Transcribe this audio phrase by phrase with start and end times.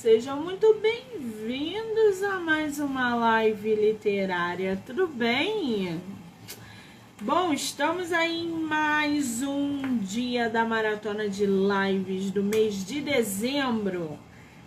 [0.00, 6.00] Sejam muito bem-vindos a mais uma live literária, tudo bem?
[7.20, 14.18] Bom, estamos aí em mais um dia da maratona de lives do mês de dezembro.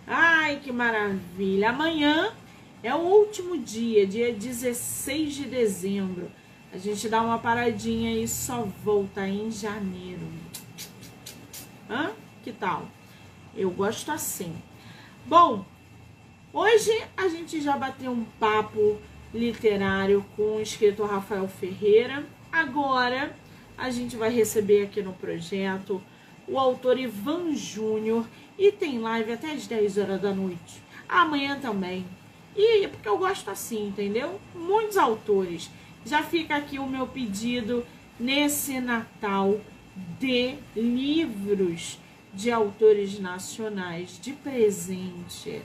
[0.06, 1.70] Ai, que maravilha!
[1.70, 2.32] Amanhã
[2.80, 6.30] é o último dia, dia 16 de dezembro.
[6.72, 10.28] A gente dá uma paradinha e só volta em janeiro.
[11.90, 12.12] Hã?
[12.44, 12.86] Que tal?
[13.56, 14.54] Eu gosto assim.
[15.26, 15.64] Bom,
[16.52, 18.98] hoje a gente já bateu um papo
[19.32, 22.26] literário com o escritor Rafael Ferreira.
[22.52, 23.34] Agora
[23.74, 25.98] a gente vai receber aqui no projeto
[26.46, 30.82] o autor Ivan Júnior e tem live até as 10 horas da noite.
[31.08, 32.04] Amanhã também.
[32.54, 34.38] E porque eu gosto assim, entendeu?
[34.54, 35.70] Muitos autores.
[36.04, 37.82] Já fica aqui o meu pedido
[38.20, 39.58] nesse Natal
[40.20, 41.98] de livros
[42.34, 45.62] de autores nacionais de presente.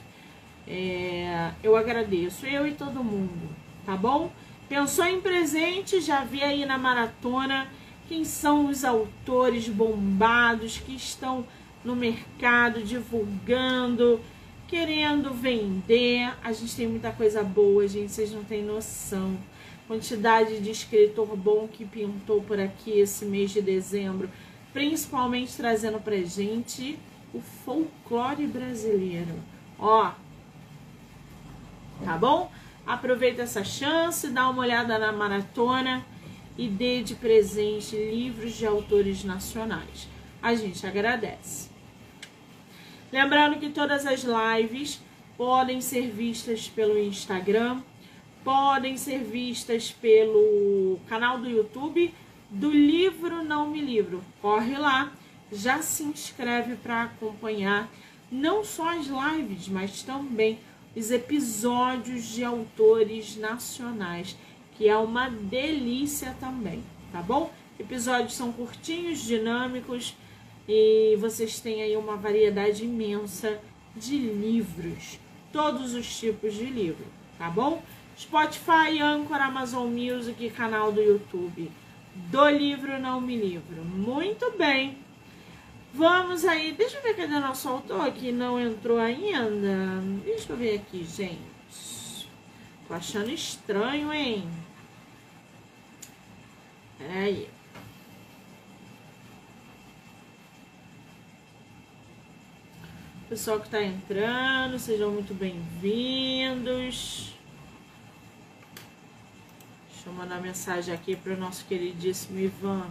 [0.66, 3.50] É, eu agradeço, eu e todo mundo,
[3.84, 4.30] tá bom?
[4.68, 7.68] Pensou em presente, já vi aí na maratona
[8.08, 11.44] quem são os autores bombados que estão
[11.84, 14.20] no mercado divulgando,
[14.68, 16.32] querendo vender.
[16.42, 19.36] A gente tem muita coisa boa, gente, vocês não têm noção.
[19.88, 24.30] Quantidade de escritor bom que pintou por aqui esse mês de dezembro
[24.72, 26.98] principalmente trazendo pra gente
[27.32, 29.34] o folclore brasileiro.
[29.78, 30.12] Ó,
[32.04, 32.50] tá bom?
[32.86, 36.04] Aproveita essa chance, dá uma olhada na maratona
[36.56, 40.08] e dê de presente livros de autores nacionais.
[40.42, 41.70] A gente agradece.
[43.12, 45.00] Lembrando que todas as lives
[45.36, 47.80] podem ser vistas pelo Instagram,
[48.44, 52.14] podem ser vistas pelo canal do YouTube
[52.50, 54.24] do livro Não Me Livro.
[54.42, 55.12] Corre lá,
[55.52, 57.88] já se inscreve para acompanhar
[58.30, 60.58] não só as lives, mas também
[60.94, 64.36] os episódios de autores nacionais,
[64.76, 67.52] que é uma delícia também, tá bom?
[67.78, 70.16] Episódios são curtinhos, dinâmicos
[70.68, 73.60] e vocês têm aí uma variedade imensa
[73.96, 75.18] de livros,
[75.52, 77.04] todos os tipos de livro,
[77.38, 77.82] tá bom?
[78.18, 81.70] Spotify, Anchor, Amazon Music, canal do YouTube
[82.14, 83.84] do livro Não Me Livro.
[83.84, 84.98] Muito bem.
[85.92, 86.72] Vamos aí.
[86.72, 90.00] Deixa eu ver cadê nosso autor que não entrou ainda.
[90.24, 92.28] Deixa eu ver aqui, gente.
[92.86, 94.48] Tô achando estranho, hein?
[96.98, 97.48] Peraí.
[103.28, 107.29] Pessoal que está entrando, sejam muito bem-vindos.
[110.10, 112.84] Eu mandar mensagem aqui para o nosso queridíssimo Ivan.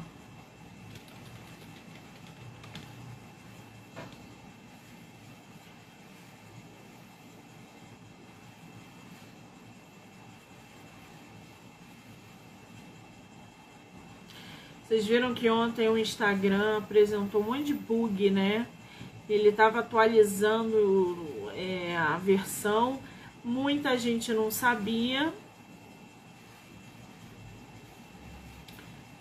[14.88, 18.66] Vocês viram que ontem o Instagram apresentou um monte de bug, né?
[19.30, 22.98] Ele estava atualizando é, a versão,
[23.44, 25.34] muita gente não sabia,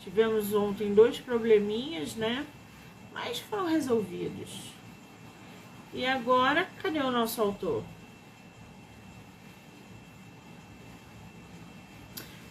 [0.09, 2.47] Tivemos ontem dois probleminhas, né?
[3.13, 4.73] Mas foram resolvidos.
[5.93, 7.85] E agora, cadê o nosso autor?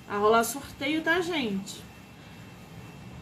[0.08, 1.82] Vai rolar sorteio, tá, gente?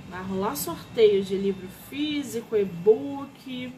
[0.10, 3.74] Vai rolar sorteio de livro físico, e-book.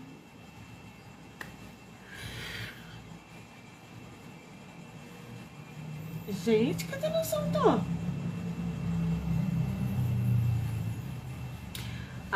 [6.44, 7.97] Gente, cadê nosso autor?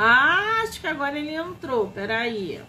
[0.04, 1.92] Ah, acho que agora ele entrou.
[1.92, 2.60] Peraí.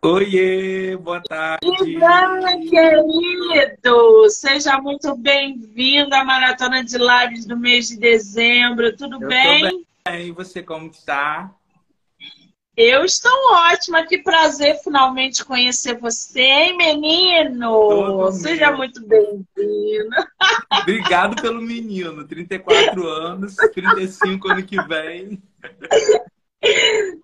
[0.00, 1.58] Oiê, boa tarde.
[1.64, 8.96] Ivan, querido, seja muito bem-vindo à Maratona de Lives do mês de dezembro.
[8.96, 9.84] Tudo Eu bem?
[10.06, 10.28] bem?
[10.28, 11.52] E você, como está?
[12.82, 17.68] Eu estou ótima, que prazer finalmente conhecer você, hein, menino?
[17.68, 19.44] Todo Seja muito bem-vindo.
[20.80, 22.26] Obrigado pelo menino.
[22.26, 25.42] 34 anos, 35 ano que vem.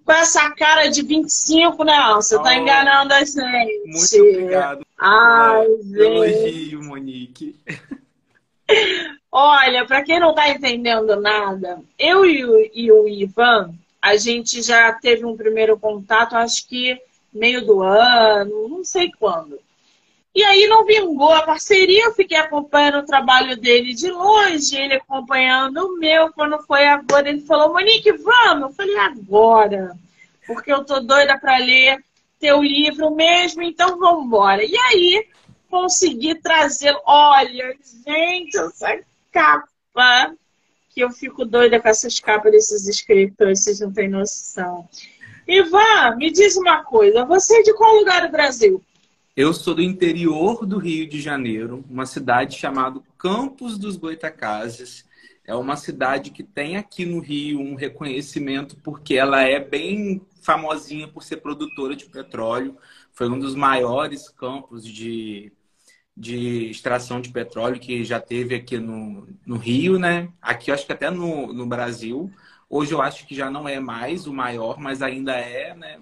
[0.05, 3.83] Com essa cara de 25, não, você tá Oh, enganando a gente.
[3.87, 6.01] Muito obrigado Ai, gente.
[6.03, 7.59] elogio, Monique.
[9.33, 14.63] Olha, para quem não tá entendendo nada, eu e o, e o Ivan, a gente
[14.63, 17.01] já teve um primeiro contato, acho que
[17.33, 19.59] meio do ano, não sei quando.
[20.35, 24.95] E aí não vingou a parceria, eu fiquei acompanhando o trabalho dele de longe, ele
[24.95, 26.31] acompanhando o meu.
[26.33, 28.69] Quando foi agora, ele falou, Monique, vamos?
[28.69, 29.97] Eu falei, agora,
[30.47, 32.05] porque eu tô doida para ler
[32.39, 34.63] teu livro mesmo, então vamos embora.
[34.63, 35.27] E aí,
[35.71, 39.01] consegui trazer, olha, gente, essa
[39.33, 40.35] capa,
[40.97, 44.89] que eu fico doida com essas capas desses escritores, vocês não têm noção.
[45.47, 48.83] Ivan, me diz uma coisa, você é de qual lugar do Brasil?
[49.37, 55.05] Eu sou do interior do Rio de Janeiro, uma cidade chamada Campos dos Goitacazes.
[55.45, 61.07] É uma cidade que tem aqui no Rio um reconhecimento porque ela é bem famosinha
[61.07, 62.75] por ser produtora de petróleo.
[63.13, 65.53] Foi um dos maiores campos de,
[66.17, 70.29] de extração de petróleo que já teve aqui no, no Rio, né?
[70.41, 72.33] Aqui, acho que até no, no Brasil.
[72.71, 76.01] Hoje eu acho que já não é mais o maior, mas ainda é, né?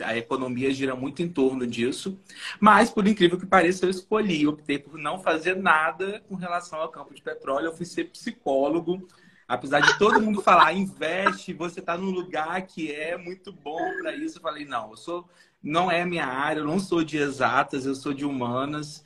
[0.00, 2.20] a economia gira muito em torno disso.
[2.60, 6.90] Mas, por incrível que pareça, eu escolhi, optei por não fazer nada com relação ao
[6.90, 7.66] campo de petróleo.
[7.66, 9.08] Eu fui ser psicólogo.
[9.48, 14.14] Apesar de todo mundo falar, investe, você está num lugar que é muito bom para
[14.14, 14.36] isso.
[14.36, 15.26] Eu falei, não, eu sou,
[15.62, 19.05] não é minha área, eu não sou de exatas, eu sou de humanas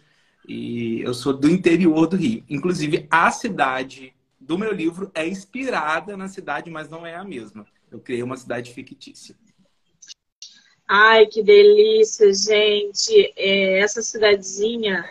[0.50, 2.42] e eu sou do interior do Rio.
[2.50, 7.64] Inclusive, a cidade do meu livro é inspirada na cidade, mas não é a mesma.
[7.88, 9.36] Eu criei uma cidade fictícia.
[10.88, 13.32] Ai, que delícia, gente.
[13.36, 15.08] É, essa cidadezinha,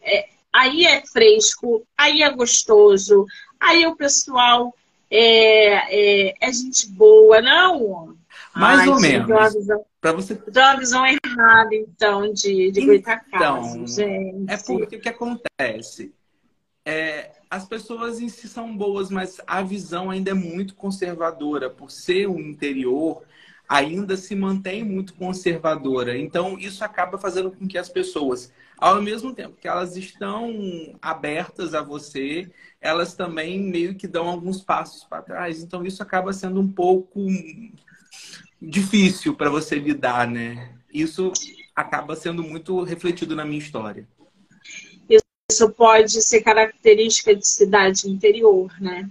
[0.00, 3.26] é, aí é fresco, aí é gostoso,
[3.60, 4.74] aí o pessoal
[5.10, 8.16] é, é, é gente boa, não?
[8.58, 9.28] Mais Ai, ou menos.
[10.00, 14.50] Para você uma visão errada, então, de, de então, gente.
[14.50, 16.12] É porque o que acontece?
[16.84, 21.70] É, as pessoas em si são boas, mas a visão ainda é muito conservadora.
[21.70, 23.22] Por ser um interior,
[23.68, 26.18] ainda se mantém muito conservadora.
[26.18, 31.74] Então, isso acaba fazendo com que as pessoas, ao mesmo tempo que elas estão abertas
[31.74, 32.50] a você,
[32.80, 35.62] elas também meio que dão alguns passos para trás.
[35.62, 37.20] Então, isso acaba sendo um pouco
[38.60, 40.72] difícil para você lidar, né?
[40.92, 41.32] Isso
[41.74, 44.06] acaba sendo muito refletido na minha história.
[45.50, 49.08] Isso pode ser característica de cidade interior, né?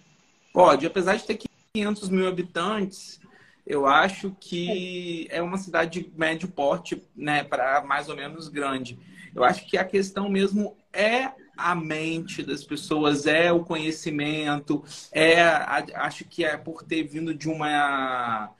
[0.53, 1.39] Pode, apesar de ter
[1.73, 3.19] 500 mil habitantes,
[3.65, 8.97] eu acho que é uma cidade de médio porte, né, para mais ou menos grande.
[9.35, 15.41] Eu acho que a questão mesmo é a mente das pessoas, é o conhecimento, é
[15.95, 18.51] acho que é por ter vindo de uma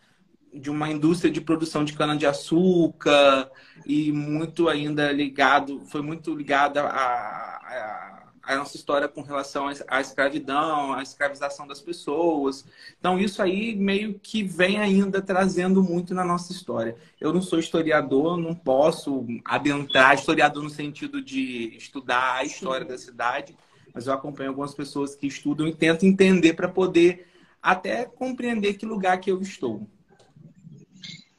[0.54, 3.50] de uma indústria de produção de cana de açúcar
[3.86, 8.18] e muito ainda ligado, foi muito ligada a, a
[8.48, 12.66] a nossa história com relação à escravidão, à escravização das pessoas.
[12.98, 16.96] Então, isso aí meio que vem ainda trazendo muito na nossa história.
[17.20, 22.98] Eu não sou historiador, não posso adentrar historiador no sentido de estudar a história da
[22.98, 23.54] cidade,
[23.94, 27.28] mas eu acompanho algumas pessoas que estudam e tento entender para poder
[27.62, 29.86] até compreender que lugar que eu estou.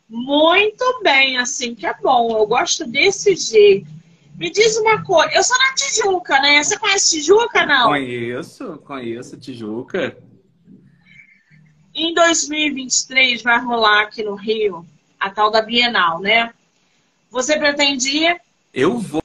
[0.08, 2.36] Muito bem, assim que é bom.
[2.36, 3.98] Eu gosto desse jeito
[4.38, 6.62] me diz uma coisa, eu sou na Tijuca, né?
[6.62, 7.88] Você conhece Tijuca, não?
[7.88, 10.16] Conheço, conheço Tijuca.
[11.92, 14.86] Em 2023 vai rolar aqui no Rio
[15.18, 16.54] a tal da Bienal, né?
[17.28, 18.40] Você pretendia?
[18.72, 19.24] Eu vou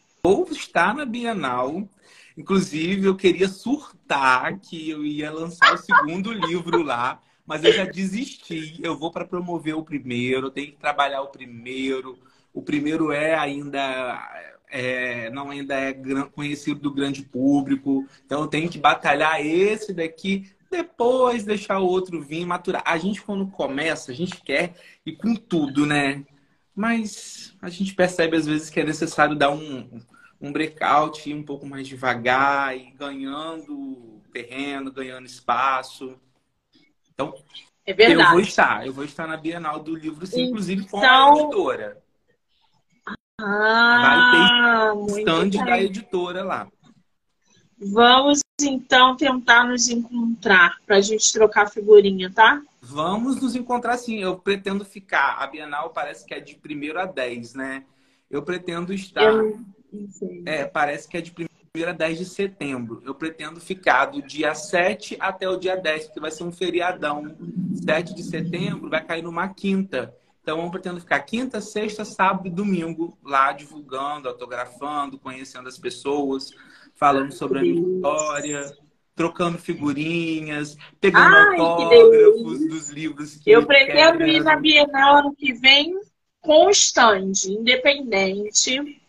[0.50, 1.88] estar na Bienal.
[2.36, 7.86] Inclusive, eu queria surtar que eu ia lançar o segundo livro lá, mas eu já
[7.86, 8.80] desisti.
[8.82, 12.18] Eu vou para promover o primeiro, tenho que trabalhar o primeiro.
[12.54, 14.20] O primeiro é ainda
[14.74, 15.94] é, não ainda é
[16.34, 18.08] conhecido do grande público.
[18.26, 22.82] Então eu tenho que batalhar esse daqui, depois deixar o outro vir maturar.
[22.84, 24.74] A gente, quando começa, a gente quer
[25.06, 26.26] ir com tudo, né?
[26.76, 30.02] Mas a gente percebe às vezes que é necessário dar um,
[30.42, 36.16] um breakout, um pouco mais devagar, e ganhando terreno, ganhando espaço.
[37.14, 37.34] Então,
[37.86, 41.34] é eu vou estar, eu vou estar na Bienal do livro, sim, inclusive com então...
[41.34, 42.04] a editora.
[43.40, 46.68] Ah, Vai ter stand da editora lá.
[47.78, 52.62] Vamos então tentar nos encontrar para a gente trocar figurinha, tá?
[52.82, 54.20] Vamos nos encontrar sim.
[54.20, 55.38] Eu pretendo ficar.
[55.40, 57.84] A Bienal parece que é de 1 a 10, né?
[58.30, 59.24] Eu pretendo estar.
[59.24, 59.60] Eu
[60.46, 61.46] é, parece que é de 1
[61.82, 63.02] a 10 de setembro.
[63.04, 67.36] Eu pretendo ficar do dia 7 até o dia 10, porque vai ser um feriadão.
[67.84, 70.16] 7 de setembro vai cair numa quinta.
[70.44, 76.52] Então, eu pretendo ficar quinta, sexta, sábado e domingo lá divulgando, autografando, conhecendo as pessoas,
[76.94, 78.72] falando sobre a minha história,
[79.16, 84.30] trocando figurinhas, pegando Ai, autógrafos dos livros que eu, eu pretendo quero.
[84.30, 86.00] ir na Bienal ano que vem
[86.40, 89.02] com stand, independente,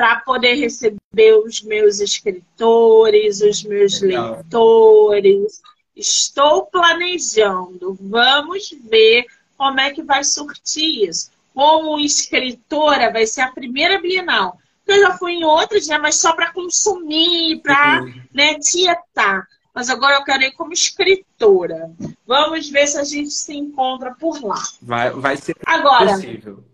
[0.00, 4.36] para poder receber os meus escritores, os meus Legal.
[4.36, 5.60] leitores.
[5.94, 7.98] Estou planejando.
[8.00, 9.26] Vamos ver
[9.58, 11.30] como é que vai surtir isso.
[11.52, 14.58] Como escritora, vai ser a primeira Bienal.
[14.86, 15.98] Eu já fui em outras, né?
[15.98, 18.22] Mas só para consumir, para uhum.
[18.32, 19.46] né, tietar.
[19.74, 21.92] Mas agora eu quero ir como escritora.
[22.26, 24.62] Vamos ver se a gente se encontra por lá.
[24.80, 26.64] Vai, vai ser agora, possível.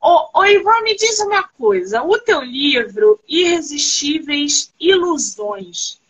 [0.00, 2.02] Ô, ô, Ivan, me diz uma coisa.
[2.02, 6.00] O teu livro, Irresistíveis Ilusões,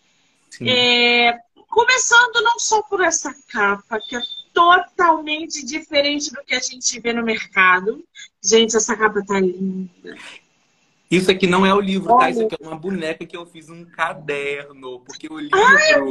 [0.61, 1.39] é,
[1.69, 4.21] começando não só por essa capa, que é
[4.53, 8.03] totalmente diferente do que a gente vê no mercado.
[8.43, 10.17] Gente, essa capa tá linda.
[11.11, 12.21] Isso aqui não é o livro, Olha.
[12.21, 12.31] tá?
[12.31, 15.01] Isso aqui é uma boneca que eu fiz um caderno.
[15.01, 15.57] Porque o livro.
[15.57, 16.03] Ai,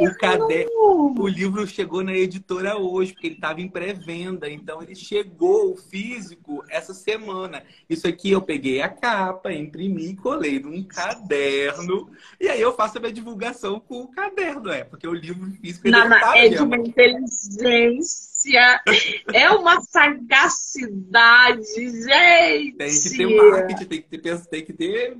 [0.00, 0.70] o caderno.
[1.18, 4.48] O livro chegou na editora hoje, porque ele estava em pré-venda.
[4.48, 7.62] Então ele chegou, o físico, essa semana.
[7.88, 12.10] Isso aqui eu peguei a capa, imprimi e colei num caderno.
[12.40, 15.88] E aí eu faço a minha divulgação com o caderno, é, porque o livro físico
[15.88, 22.76] ele não, não, tá é de uma inteligência é uma sagacidade, gente.
[22.76, 25.16] Tem que ter marketing, tem que ter, tem que ter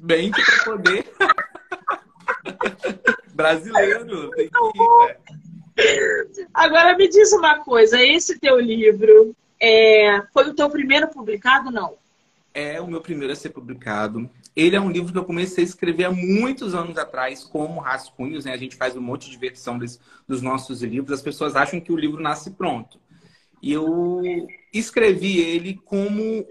[0.00, 1.06] mente para poder.
[3.34, 4.58] Brasileiro, tem que
[5.78, 10.22] ir, Agora me diz uma coisa, esse teu livro é...
[10.32, 11.98] foi o teu primeiro publicado, não?
[12.58, 14.30] É o meu primeiro a ser publicado.
[14.56, 18.46] Ele é um livro que eu comecei a escrever há muitos anos atrás, como rascunhos,
[18.46, 18.54] né?
[18.54, 21.18] A gente faz um monte de versão dos, nossos livros.
[21.18, 22.98] As pessoas acham que o livro nasce pronto.
[23.62, 24.22] E eu
[24.72, 26.46] escrevi ele como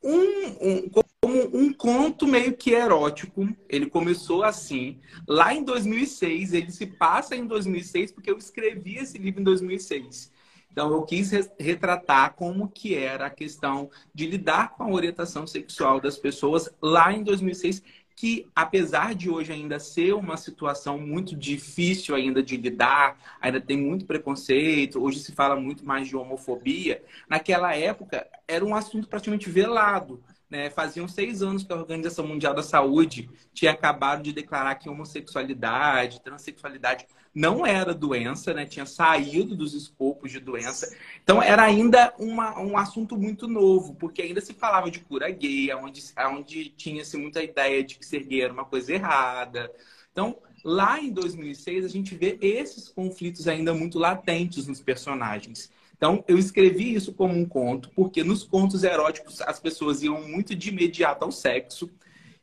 [0.00, 3.48] um, um, como um conto meio que erótico.
[3.68, 5.00] Ele começou assim.
[5.26, 10.30] Lá em 2006, ele se passa em 2006 porque eu escrevi esse livro em 2006.
[10.72, 16.00] Então, eu quis retratar como que era a questão de lidar com a orientação sexual
[16.00, 17.82] das pessoas lá em 2006,
[18.16, 23.76] que apesar de hoje ainda ser uma situação muito difícil ainda de lidar, ainda tem
[23.76, 29.50] muito preconceito, hoje se fala muito mais de homofobia, naquela época era um assunto praticamente
[29.50, 30.22] velado.
[30.52, 30.68] Né?
[30.68, 36.20] Faziam seis anos que a Organização Mundial da Saúde tinha acabado de declarar que homossexualidade,
[36.20, 38.66] transexualidade não era doença, né?
[38.66, 40.94] Tinha saído dos escopos de doença.
[41.22, 45.72] Então era ainda uma, um assunto muito novo, porque ainda se falava de cura gay,
[45.72, 49.72] onde, onde tinha-se muita ideia de que ser gay era uma coisa errada.
[50.12, 55.72] Então, lá em 2006, a gente vê esses conflitos ainda muito latentes nos personagens.
[56.02, 60.52] Então, eu escrevi isso como um conto, porque nos contos eróticos as pessoas iam muito
[60.52, 61.88] de imediato ao sexo.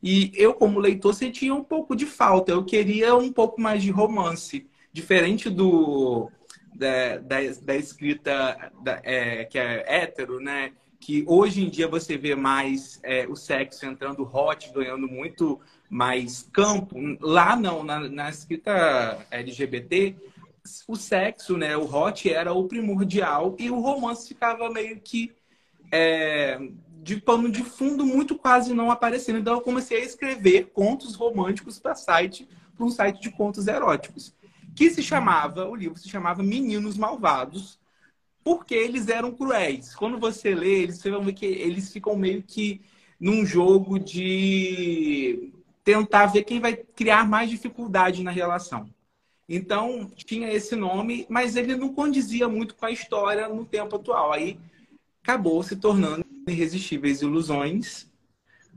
[0.02, 2.54] E eu, como leitor, sentia um pouco de falta.
[2.54, 6.32] Eu queria um pouco mais de romance diferente do
[6.74, 10.72] da, da, da escrita da, é, que é hétero, né?
[10.98, 16.48] Que hoje em dia você vê mais é, o sexo entrando hot, ganhando muito mais
[16.54, 16.96] campo.
[17.20, 20.16] Lá não, na, na escrita LGBT,
[20.88, 25.32] o sexo, né, o hot era o primordial e o romance ficava meio que
[25.92, 26.60] é,
[27.02, 29.40] de pano de fundo, muito quase não aparecendo.
[29.40, 34.34] Então eu comecei a escrever contos românticos para site, para um site de contos eróticos
[34.80, 37.78] que se chamava, o livro se chamava Meninos Malvados,
[38.42, 39.94] porque eles eram cruéis.
[39.94, 42.82] Quando você lê, eles, você ver que eles ficam meio que
[43.20, 45.52] num jogo de
[45.84, 48.90] tentar ver quem vai criar mais dificuldade na relação.
[49.50, 54.32] Então, tinha esse nome, mas ele não condizia muito com a história no tempo atual.
[54.32, 54.60] Aí
[55.24, 58.08] acabou se tornando Irresistíveis Ilusões,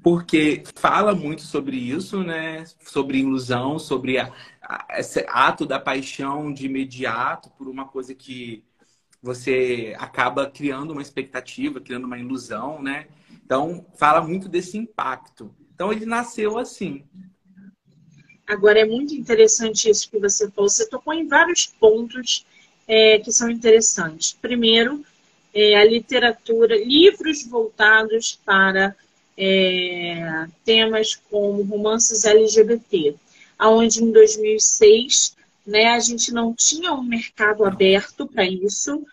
[0.02, 2.64] porque fala muito sobre isso, né?
[2.81, 4.33] Sobre ilusão, sobre a,
[4.93, 8.64] esse ato da paixão de imediato por uma coisa que
[9.23, 13.09] você acaba criando uma expectativa, criando uma ilusão, né?
[13.45, 15.55] Então, fala muito desse impacto.
[15.75, 17.05] Então, ele nasceu assim.
[18.47, 20.69] Agora, é muito interessante isso que você falou.
[20.69, 22.45] Você tocou em vários pontos
[22.87, 24.37] é, que são interessantes.
[24.41, 25.05] Primeiro,
[25.55, 28.95] é, a literatura, livros voltados para
[29.37, 33.15] é, temas como romances LGBT
[33.69, 39.05] onde em 2006 né, a gente não tinha um mercado aberto para isso.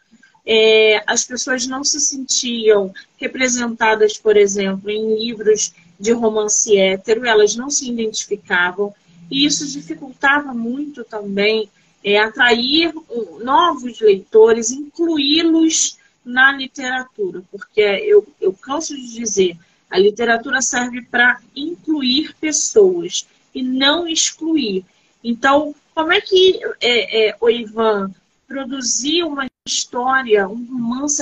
[0.46, 7.56] É, as pessoas não se sentiam representadas, por exemplo, em livros de romance hétero, elas
[7.56, 8.94] não se identificavam,
[9.30, 11.70] e isso dificultava muito também
[12.04, 12.94] é, atrair
[13.42, 19.58] novos leitores, incluí-los na literatura, porque eu, eu canso de dizer,
[19.90, 24.86] a literatura serve para incluir pessoas e não excluir.
[25.24, 28.14] Então, como é que é, é, o Ivan
[28.48, 31.22] produzir uma história, um romance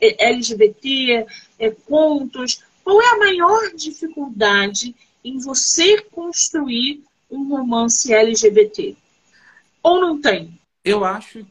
[0.00, 1.26] LGBT,
[1.58, 4.94] é, contos, Qual é a maior dificuldade
[5.24, 7.02] em você construir
[7.34, 8.96] um romance LGBT?
[9.82, 10.58] Ou não tem?
[10.84, 11.46] Eu acho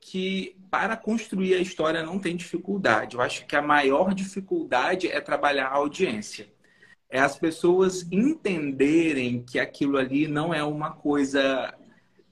[0.00, 3.16] que para construir a história não tem dificuldade.
[3.16, 6.48] Eu acho que a maior dificuldade é trabalhar a audiência.
[7.08, 11.74] É as pessoas entenderem que aquilo ali não é uma coisa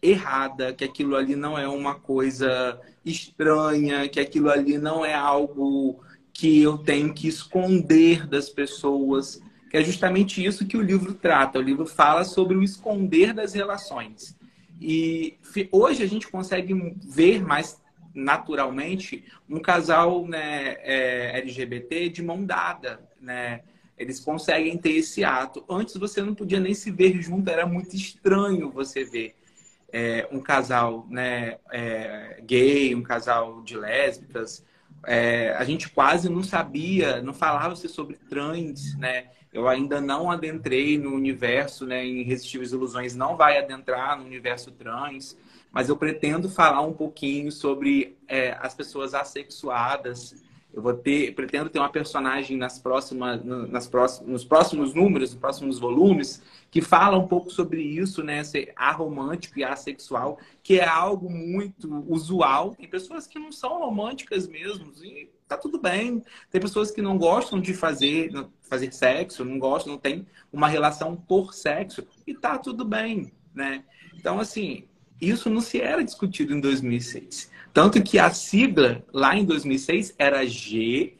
[0.00, 6.00] errada, que aquilo ali não é uma coisa estranha, que aquilo ali não é algo
[6.32, 9.40] que eu tenho que esconder das pessoas,
[9.70, 11.58] que é justamente isso que o livro trata.
[11.58, 14.36] O livro fala sobre o esconder das relações.
[14.80, 15.36] E
[15.70, 17.80] hoje a gente consegue ver mais
[18.14, 23.62] naturalmente um casal né, é, LGBT de mão dada, né?
[23.96, 25.64] Eles conseguem ter esse ato.
[25.68, 29.34] Antes você não podia nem se ver junto, era muito estranho você ver
[29.92, 34.64] é, um casal né, é, gay, um casal de lésbicas.
[35.04, 39.26] É, a gente quase não sabia, não falava-se sobre trans, né?
[39.58, 42.06] Eu ainda não adentrei no universo, né?
[42.06, 45.36] Em Irresistíveis Ilusões não vai adentrar no universo trans,
[45.72, 51.68] mas eu pretendo falar um pouquinho sobre é, as pessoas assexuadas, eu vou ter, pretendo
[51.70, 57.18] ter uma personagem nas próximas, nas próximos, nos próximos números, nos próximos volumes, que fala
[57.18, 58.44] um pouco sobre isso, né?
[58.44, 62.76] Ser aromântico e assexual, que é algo muito usual.
[62.76, 66.22] Tem pessoas que não são românticas mesmo, e tá tudo bem.
[66.50, 71.16] Tem pessoas que não gostam de fazer, fazer sexo, não gostam, não tem uma relação
[71.16, 73.82] por sexo, e tá tudo bem, né?
[74.14, 74.84] Então, assim,
[75.20, 77.50] isso não se era discutido em 2006.
[77.72, 81.16] Tanto que a sigla lá em 2006 era GLS,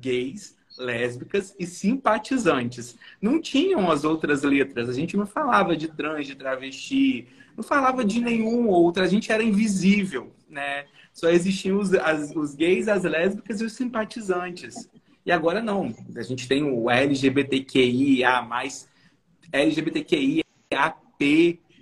[0.00, 2.96] gays, lésbicas e simpatizantes.
[3.20, 4.88] Não tinham as outras letras.
[4.88, 9.02] A gente não falava de trans, de travesti, não falava de nenhum outro.
[9.02, 10.86] A gente era invisível, né?
[11.12, 14.88] Só existiam os, as, os gays, as lésbicas e os simpatizantes.
[15.24, 15.94] E agora não.
[16.16, 18.48] A gente tem o LGBTQIA+,
[19.52, 20.42] LGBTQIAP,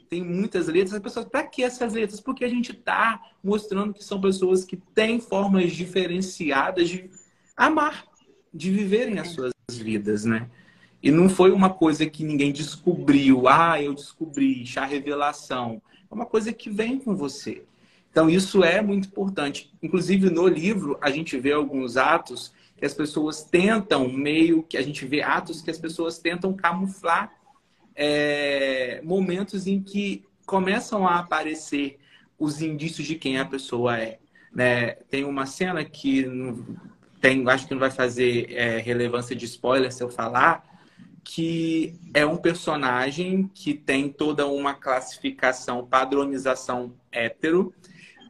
[0.08, 2.20] tem muitas letras, as pessoas, para que essas letras?
[2.20, 7.08] Porque a gente está mostrando que são pessoas que têm formas diferenciadas de
[7.56, 8.04] amar,
[8.52, 10.50] de viverem as suas vidas, né?
[11.00, 15.80] E não foi uma coisa que ninguém descobriu, ah, eu descobri, chá revelação.
[16.10, 17.62] É uma coisa que vem com você.
[18.10, 19.72] Então, isso é muito importante.
[19.82, 24.82] Inclusive, no livro, a gente vê alguns atos que as pessoas tentam, meio que a
[24.82, 27.32] gente vê atos que as pessoas tentam camuflar
[27.94, 31.98] é, momentos em que começam a aparecer
[32.38, 34.18] os indícios de quem a pessoa é.
[34.52, 34.92] Né?
[35.10, 36.64] Tem uma cena que não,
[37.20, 40.64] tem, acho que não vai fazer é, relevância de spoiler se eu falar,
[41.22, 47.72] que é um personagem que tem toda uma classificação, padronização hétero,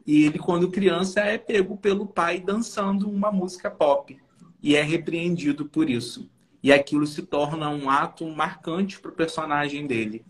[0.05, 4.17] e ele, quando criança, é pego pelo pai dançando uma música pop
[4.61, 6.29] e é repreendido por isso
[6.63, 10.23] e aquilo se torna um ato marcante para o personagem dele.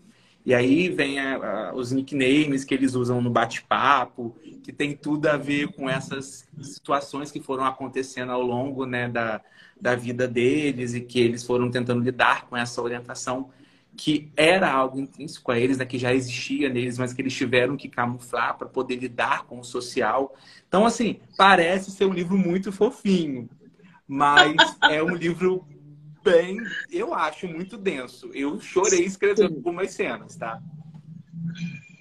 [0.44, 5.26] E aí vem a, a, os nicknames que eles usam no bate-papo, que tem tudo
[5.28, 9.40] a ver com essas situações que foram acontecendo ao longo né, da,
[9.80, 13.50] da vida deles e que eles foram tentando lidar com essa orientação
[13.96, 17.76] que era algo intrínseco a eles, né, que já existia neles, mas que eles tiveram
[17.76, 20.34] que camuflar para poder lidar com o social.
[20.66, 23.48] Então, assim, parece ser um livro muito fofinho,
[24.06, 24.56] mas
[24.90, 25.66] é um livro
[26.22, 26.58] bem,
[26.90, 28.30] eu acho muito denso.
[28.32, 30.60] Eu chorei escrevendo algumas cenas, tá?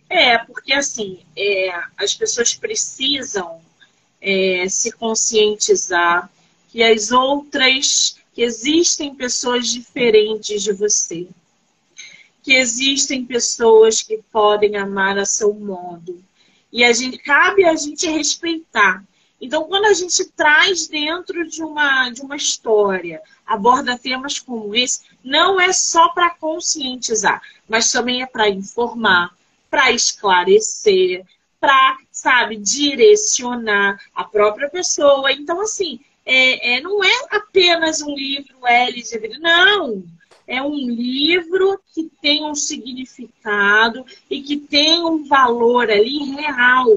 [0.09, 3.61] É, porque assim, é, as pessoas precisam
[4.19, 6.29] é, se conscientizar
[6.69, 11.27] que as outras, que existem pessoas diferentes de você,
[12.43, 16.23] que existem pessoas que podem amar a seu modo.
[16.71, 19.03] E a gente cabe a gente respeitar.
[19.39, 25.01] Então, quando a gente traz dentro de uma, de uma história, aborda temas como esse,
[25.23, 29.35] não é só para conscientizar, mas também é para informar,
[29.69, 31.25] para esclarecer,
[31.59, 35.31] para, sabe, direcionar a própria pessoa.
[35.31, 40.03] Então, assim, é, é, não é apenas um livro LGBT, não.
[40.47, 46.87] É um livro que tem um significado e que tem um valor ali real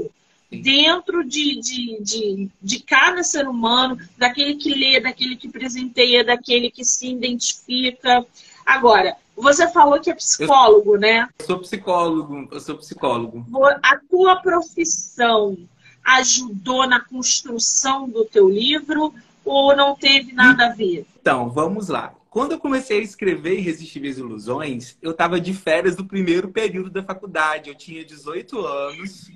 [0.50, 6.70] dentro de, de, de, de cada ser humano, daquele que lê, daquele que presenteia, daquele
[6.70, 8.24] que se identifica.
[8.64, 11.28] Agora, você falou que é psicólogo, eu, né?
[11.38, 13.44] Eu sou psicólogo, eu sou psicólogo.
[13.82, 15.56] A tua profissão
[16.04, 19.12] ajudou na construção do teu livro
[19.44, 21.06] ou não teve nada a ver?
[21.20, 22.12] Então, vamos lá.
[22.34, 27.00] Quando eu comecei a escrever Irresistíveis Ilusões, eu estava de férias do primeiro período da
[27.00, 27.70] faculdade.
[27.70, 29.30] Eu tinha 18 anos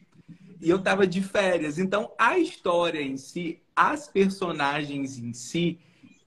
[0.60, 1.78] e eu estava de férias.
[1.78, 5.78] Então, a história em si, as personagens em si,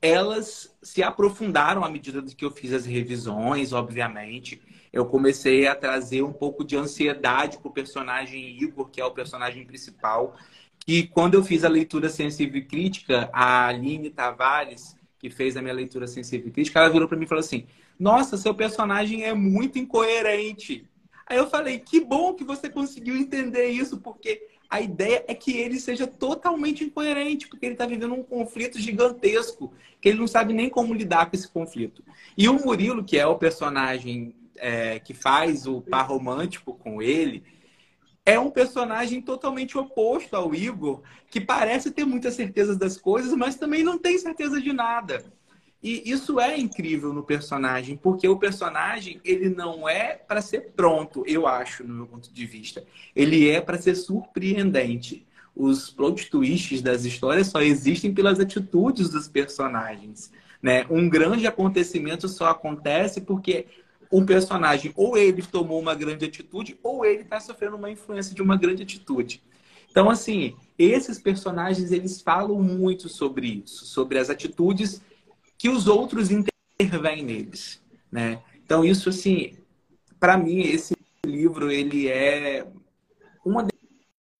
[0.01, 4.62] elas se aprofundaram à medida que eu fiz as revisões, obviamente.
[4.93, 9.12] Eu comecei a trazer um pouco de ansiedade para o personagem Igor, que é o
[9.12, 10.38] personagem principal.
[10.79, 15.62] Que quando eu fiz a leitura sensível e crítica, a Aline Tavares, que fez a
[15.62, 17.67] minha leitura sensível e crítica, ela virou para mim e falou assim:
[17.99, 20.89] Nossa, seu personagem é muito incoerente.
[21.27, 25.55] Aí eu falei: Que bom que você conseguiu entender isso, porque a ideia é que
[25.55, 30.53] ele seja totalmente incoerente, porque ele está vivendo um conflito gigantesco, que ele não sabe
[30.53, 32.03] nem como lidar com esse conflito.
[32.36, 37.43] E o Murilo, que é o personagem é, que faz o par romântico com ele,
[38.25, 43.55] é um personagem totalmente oposto ao Igor, que parece ter muitas certezas das coisas, mas
[43.55, 45.23] também não tem certeza de nada.
[45.81, 51.23] E isso é incrível no personagem, porque o personagem ele não é para ser pronto,
[51.25, 52.86] eu acho, no meu ponto de vista.
[53.15, 55.25] Ele é para ser surpreendente.
[55.55, 60.31] Os plot twists das histórias só existem pelas atitudes dos personagens.
[60.62, 60.86] Né?
[60.88, 63.65] Um grande acontecimento só acontece porque
[64.12, 68.41] um personagem ou ele tomou uma grande atitude ou ele está sofrendo uma influência de
[68.41, 69.41] uma grande atitude.
[69.89, 75.02] Então, assim, esses personagens eles falam muito sobre isso, sobre as atitudes
[75.58, 78.41] que os outros intervêm neles, né?
[78.63, 79.58] Então isso assim,
[80.19, 80.95] para mim esse
[81.26, 82.65] livro ele é
[83.45, 83.67] uma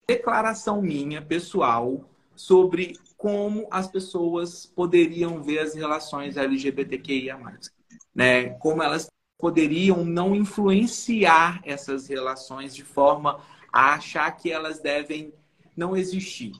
[0.08, 7.38] declaração minha pessoal sobre como as pessoas poderiam ver as relações LGBTQIA+,
[8.14, 8.48] né?
[8.54, 9.08] Como elas
[9.42, 13.40] poderiam não influenciar essas relações de forma
[13.72, 15.34] a achar que elas devem
[15.76, 16.52] não existir,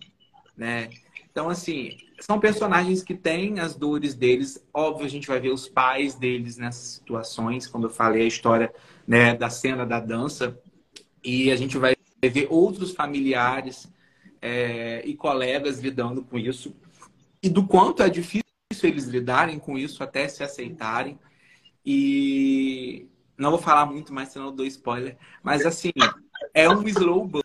[0.57, 0.91] né?
[1.31, 4.67] Então, assim, são personagens que têm as dores deles.
[4.75, 8.75] Óbvio, a gente vai ver os pais deles nessas situações, como eu falei, a história
[9.07, 10.59] né, da cena da dança.
[11.23, 13.89] E a gente vai ver outros familiares
[14.41, 16.75] é, e colegas lidando com isso.
[17.41, 18.43] E do quanto é difícil
[18.83, 21.17] eles lidarem com isso até se aceitarem.
[21.85, 25.17] E não vou falar muito mais, senão eu dou spoiler.
[25.43, 25.91] Mas, assim,
[26.55, 27.43] é um slow burn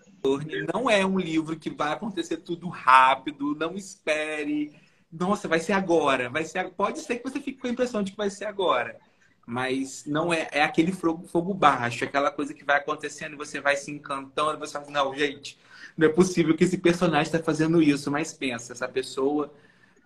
[0.73, 4.73] não é um livro que vai acontecer tudo rápido, não espere.
[5.11, 6.29] Nossa, vai ser agora.
[6.29, 8.97] Vai ser, pode ser que você fique com a impressão de que vai ser agora.
[9.45, 13.61] Mas não é, é aquele fogo, fogo baixo, aquela coisa que vai acontecendo e você
[13.61, 15.57] vai se encantando, você fala, assim, não, gente,
[15.95, 18.11] não é possível que esse personagem está fazendo isso.
[18.11, 19.53] Mas pensa, essa pessoa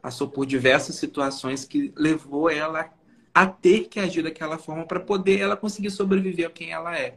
[0.02, 2.92] passou por diversas situações que levou ela
[3.34, 7.16] a ter que agir daquela forma para poder ela conseguir sobreviver a quem ela é.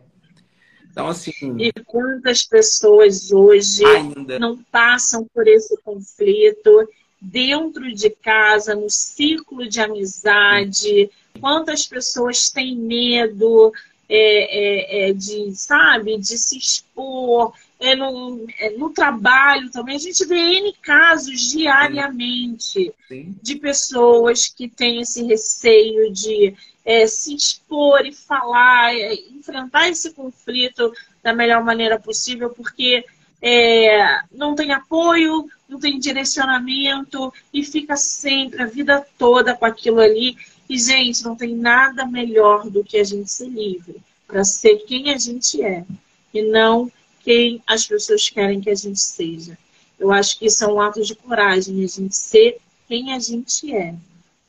[0.91, 1.57] Então, assim.
[1.59, 4.39] E quantas pessoas hoje ainda...
[4.39, 6.89] não passam por esse conflito
[7.21, 11.11] dentro de casa, no círculo de amizade?
[11.41, 13.73] Quantas pessoas têm medo
[14.09, 17.53] é, é, é, de, sabe, de se expor?
[17.81, 23.37] É no, é, no, trabalho também, a gente vê N casos diariamente Sim.
[23.43, 28.95] de pessoas que têm esse receio de é, se expor e falar,
[29.31, 33.05] enfrentar esse conflito da melhor maneira possível, porque
[33.41, 40.01] é, não tem apoio, não tem direcionamento e fica sempre a vida toda com aquilo
[40.01, 40.37] ali.
[40.69, 43.97] E, gente, não tem nada melhor do que a gente ser livre
[44.27, 45.85] para ser quem a gente é
[46.33, 46.91] e não
[47.23, 49.57] quem as pessoas querem que a gente seja.
[49.99, 53.75] Eu acho que isso é um ato de coragem, a gente ser quem a gente
[53.75, 53.95] é.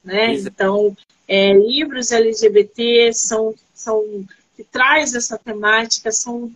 [0.03, 0.33] Né?
[0.35, 0.95] Então,
[1.27, 4.25] é, livros LGBT são, são
[4.55, 6.51] que traz essa temática são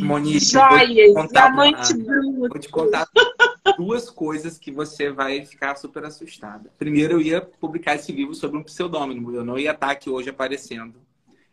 [0.00, 2.48] Monique, joias, diamante bruto.
[2.48, 3.08] Vou te contar
[3.76, 6.72] duas coisas que você vai ficar super assustada.
[6.78, 9.34] Primeiro, eu ia publicar esse livro sobre um pseudônimo.
[9.34, 10.94] Eu não ia estar aqui hoje aparecendo.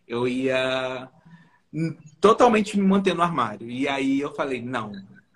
[0.08, 1.10] Eu ia
[2.22, 3.70] totalmente me manter no armário.
[3.70, 4.92] E aí eu falei, não,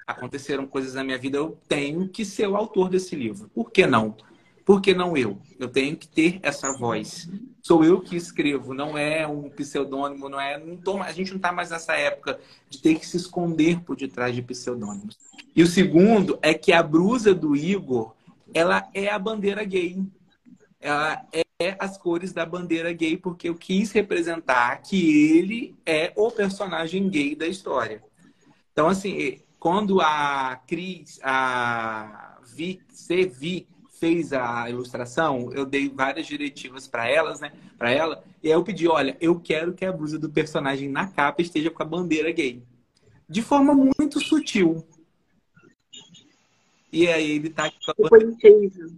[0.06, 3.50] aconteceram coisas na minha vida, eu tenho que ser o autor desse livro.
[3.50, 4.16] Por que não?
[4.66, 5.40] Por que não eu?
[5.60, 7.30] Eu tenho que ter essa voz.
[7.68, 10.58] Sou eu que escrevo, não é um pseudônimo, não é.
[10.58, 13.98] Não tô, a gente não está mais nessa época de ter que se esconder por
[13.98, 15.18] detrás de pseudônimos.
[15.54, 18.16] E o segundo é que a brusa do Igor,
[18.54, 20.02] ela é a bandeira gay.
[20.80, 21.26] Ela
[21.60, 27.10] é as cores da bandeira gay, porque eu quis representar que ele é o personagem
[27.10, 28.02] gay da história.
[28.72, 32.80] Então, assim, quando a Cris, a Vi,
[33.38, 33.68] Vi
[34.00, 37.52] fez a ilustração, eu dei várias diretivas para elas, né?
[37.78, 41.08] Para ela, e aí eu pedi, olha, eu quero que a blusa do personagem na
[41.08, 42.64] capa esteja com a bandeira gay.
[43.28, 44.88] De forma muito sutil.
[46.92, 48.92] E aí ele tá com a Foi incrível.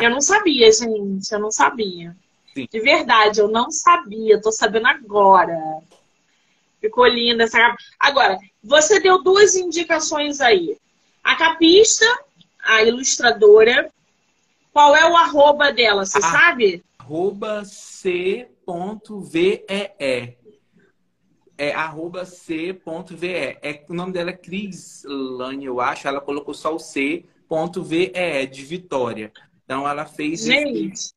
[0.00, 2.16] Eu não sabia, gente, eu não sabia.
[2.52, 2.66] Sim.
[2.70, 5.58] De verdade, eu não sabia, tô sabendo agora.
[6.80, 7.76] Ficou linda essa capa.
[7.98, 10.76] Agora, você deu duas indicações aí.
[11.22, 12.04] A capista
[12.66, 13.90] a ilustradora
[14.76, 16.84] Qual é o arroba dela, você ah, sabe?
[16.98, 18.44] Arroba c.vee.
[21.56, 23.58] É arroba c.ve.
[23.62, 26.06] É, o nome dela é Crislane, eu acho.
[26.06, 28.12] Ela colocou só o c.ve
[28.52, 29.32] de Vitória.
[29.64, 30.42] Então ela fez.
[30.42, 31.14] Gente, esse...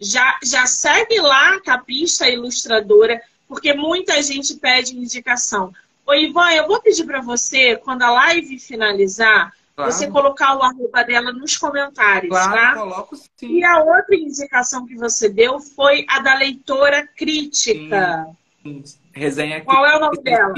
[0.00, 5.72] já, já segue lá, capista ilustradora, porque muita gente pede indicação.
[6.04, 9.92] Ô, Ivan, eu vou pedir para você, quando a live finalizar, Claro.
[9.92, 12.74] Você colocar o arroba dela nos comentários, claro, tá?
[12.74, 13.58] coloco sim.
[13.58, 18.26] E a outra indicação que você deu foi a da leitora crítica.
[18.60, 18.82] Sim.
[19.12, 20.52] Resenha Qual é o nome dela?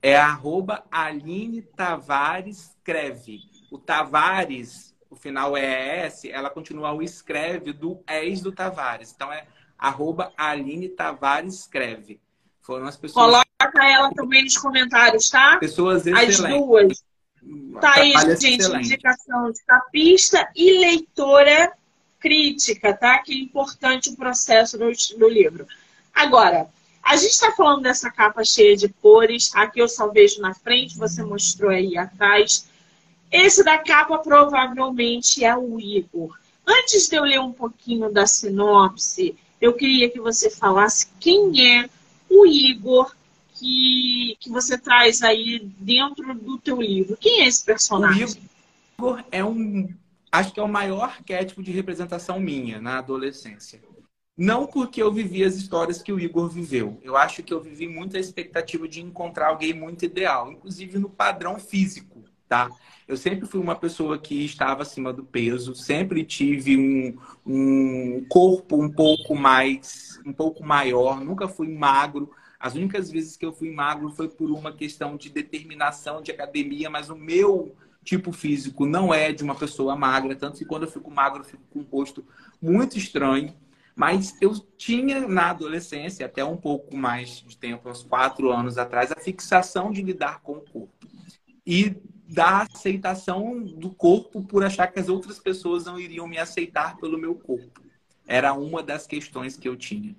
[0.00, 3.40] É arroba Aline Tavares escreve.
[3.68, 9.12] O Tavares, o final é ES, ela continua o escreve do ex do Tavares.
[9.12, 9.44] Então é
[9.76, 12.20] arroba Aline Tavares escreve.
[12.60, 13.24] Foram as pessoas.
[13.24, 15.56] Coloca ela também nos comentários, tá?
[15.58, 16.44] Pessoas excelentes.
[16.44, 17.15] As duas.
[17.80, 18.86] Tá aí, gente, excelente.
[18.86, 21.72] indicação de capista e leitora
[22.18, 23.18] crítica, tá?
[23.18, 25.66] Que é importante o processo do, do livro.
[26.14, 26.68] Agora,
[27.02, 29.50] a gente está falando dessa capa cheia de cores.
[29.54, 32.68] Aqui eu só vejo na frente, você mostrou aí atrás.
[33.30, 36.36] Esse da capa provavelmente é o Igor.
[36.66, 41.88] Antes de eu ler um pouquinho da sinopse, eu queria que você falasse quem é
[42.28, 43.14] o Igor
[43.58, 47.16] que, que você traz aí dentro do teu livro?
[47.16, 48.26] Quem é esse personagem?
[48.98, 49.88] O Igor é um,
[50.30, 53.80] acho que é o maior arquétipo de representação minha na adolescência.
[54.36, 57.00] Não porque eu vivi as histórias que o Igor viveu.
[57.02, 61.58] Eu acho que eu vivi muita expectativa de encontrar alguém muito ideal, inclusive no padrão
[61.58, 62.68] físico, tá?
[63.08, 67.16] Eu sempre fui uma pessoa que estava acima do peso, sempre tive um,
[67.46, 72.30] um corpo um pouco mais, um pouco maior, nunca fui magro.
[72.58, 76.88] As únicas vezes que eu fui magro foi por uma questão de determinação de academia,
[76.88, 80.90] mas o meu tipo físico não é de uma pessoa magra, tanto que quando eu
[80.90, 82.24] fico magro, eu fico com um rosto
[82.62, 83.54] muito estranho.
[83.96, 89.10] Mas eu tinha na adolescência, até um pouco mais de tempo, uns quatro anos atrás,
[89.10, 91.08] a fixação de lidar com o corpo.
[91.66, 91.96] E
[92.28, 97.18] da aceitação do corpo por achar que as outras pessoas não iriam me aceitar pelo
[97.18, 97.80] meu corpo.
[98.26, 100.14] Era uma das questões que eu tinha.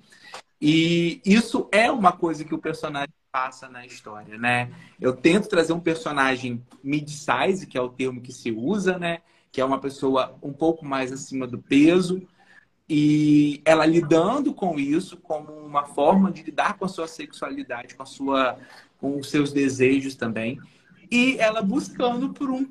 [0.61, 4.71] E isso é uma coisa que o personagem passa na história, né?
[4.99, 9.19] Eu tento trazer um personagem mid-size, que é o termo que se usa, né?
[9.51, 12.21] Que é uma pessoa um pouco mais acima do peso,
[12.89, 18.03] e ela lidando com isso como uma forma de lidar com a sua sexualidade, com
[18.03, 18.57] a sua
[18.97, 20.59] com os seus desejos também
[21.09, 22.65] e ela buscando por, um,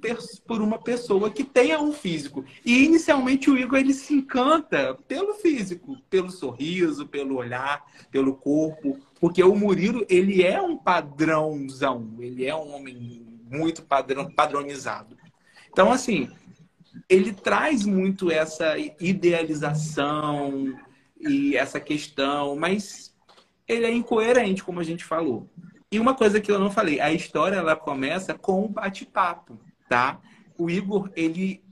[0.47, 2.45] por uma pessoa que tenha um físico.
[2.65, 8.99] E inicialmente o Igor ele se encanta pelo físico, pelo sorriso, pelo olhar, pelo corpo,
[9.21, 15.17] porque o Murilo ele é um padrãozão, ele é um homem muito padrão, padronizado.
[15.71, 16.31] Então assim,
[17.09, 20.75] ele traz muito essa idealização
[21.19, 23.15] e essa questão, mas
[23.67, 25.49] ele é incoerente, como a gente falou.
[25.93, 30.21] E uma coisa que eu não falei, a história ela começa com um bate-papo, tá?
[30.59, 31.63] O Igor, ele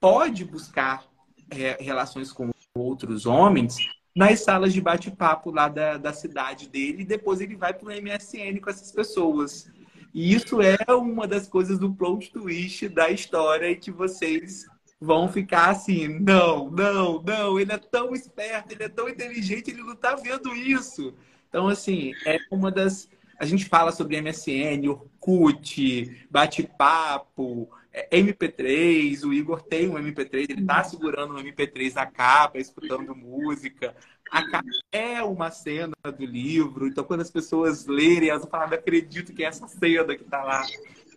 [0.00, 1.04] pode buscar
[1.50, 3.76] é, relações com outros homens
[4.14, 7.92] nas salas de bate-papo lá da, da cidade dele e depois ele vai para o
[7.92, 9.70] MSN com essas pessoas.
[10.12, 14.66] E isso é uma das coisas do plot twist da história e que vocês
[15.00, 19.82] vão ficar assim, não, não, não, ele é tão esperto, ele é tão inteligente, ele
[19.82, 21.14] não está vendo isso.
[21.48, 23.08] Então, assim, é uma das
[23.42, 29.24] a gente fala sobre MSN, Orkut, bate-papo, é, MP3.
[29.24, 33.96] O Igor tem um MP3, ele está segurando um MP3 na capa, escutando música.
[34.30, 38.68] A capa é uma cena do livro, então quando as pessoas lerem, elas vão falar,
[38.68, 40.64] não acredito que é essa cena que está lá.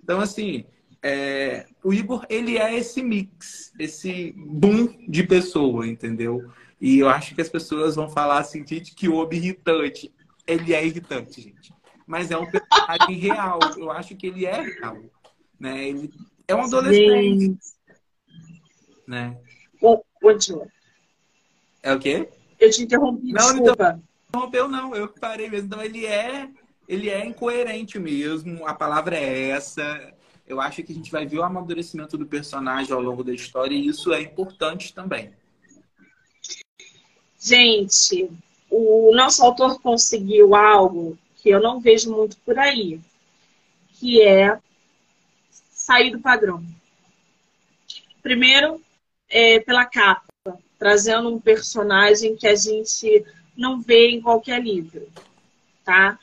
[0.04, 0.66] Então, assim,
[1.04, 6.50] é, o Igor, ele é esse mix, esse boom de pessoa, entendeu?
[6.82, 10.12] E eu acho que as pessoas vão falar assim, gente, que homem irritante.
[10.48, 13.60] Ele é irritante, gente mas é um personagem real.
[13.78, 14.98] Eu acho que ele é real.
[15.60, 15.90] Né?
[15.90, 16.14] Ele
[16.48, 17.58] é um adolescente.
[19.08, 19.38] Né?
[20.22, 20.68] Continua.
[21.82, 22.28] É o quê?
[22.60, 23.92] Eu te interrompi, não, desculpa.
[23.94, 24.96] Não interrompeu, não.
[24.96, 25.68] Eu parei mesmo.
[25.68, 26.50] Então, ele é,
[26.88, 28.68] ele é incoerente mesmo.
[28.68, 30.14] A palavra é essa.
[30.48, 33.76] Eu acho que a gente vai ver o amadurecimento do personagem ao longo da história
[33.76, 35.32] e isso é importante também.
[37.40, 38.32] Gente,
[38.70, 43.00] o nosso autor conseguiu algo que eu não vejo muito por aí,
[44.00, 44.58] que é
[45.70, 46.66] sair do padrão.
[48.24, 48.82] Primeiro,
[49.30, 50.26] é, pela capa,
[50.80, 53.24] trazendo um personagem que a gente
[53.56, 55.08] não vê em qualquer livro,
[55.84, 56.18] tá?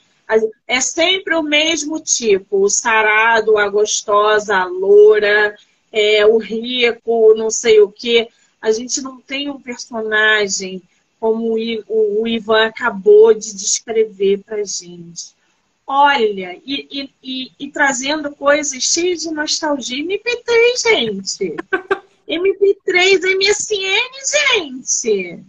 [0.66, 5.56] É sempre o mesmo tipo, o sarado, a gostosa, a loura,
[5.92, 8.28] é, o rico, não sei o quê.
[8.60, 10.82] a gente não tem um personagem
[11.22, 15.36] como o Ivan acabou de descrever para gente.
[15.86, 20.04] Olha, e, e, e, e, trazendo coisas cheias de nostalgia.
[20.04, 21.56] MP3, gente.
[22.28, 25.44] MP3, MSN, gente.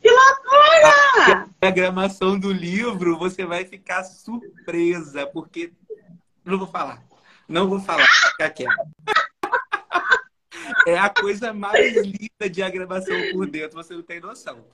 [0.00, 1.46] Que loucura!
[1.60, 5.72] A diagramação do livro, você vai ficar surpresa, porque.
[6.42, 7.04] Não vou falar.
[7.46, 8.08] Não vou falar.
[8.30, 8.74] Fica quieto.
[10.86, 14.64] É a coisa mais linda de diagramação por dentro, você não tem noção.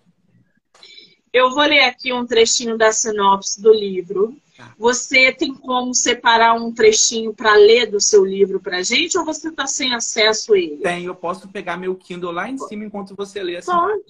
[1.34, 4.36] Eu vou ler aqui um trechinho da sinopse do livro.
[4.56, 4.72] Tá.
[4.78, 9.48] Você tem como separar um trechinho para ler do seu livro para gente ou você
[9.48, 10.76] está sem acesso a ele?
[10.76, 13.56] Tem, eu posso pegar meu Kindle lá em cima enquanto você lê.
[13.56, 13.72] Assim.
[13.72, 14.04] Pode.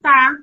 [0.00, 0.38] Tá.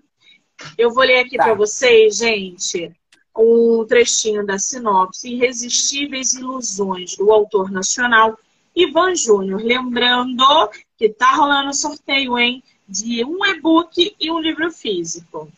[0.78, 1.46] Eu vou ler aqui tá.
[1.46, 2.92] para vocês, gente,
[3.36, 8.38] um trechinho da sinopse Irresistíveis Ilusões, do autor nacional
[8.76, 9.60] Ivan Júnior.
[9.64, 12.64] Lembrando que tá rolando sorteio, hein?
[12.88, 15.52] De um e-book e um livro físico.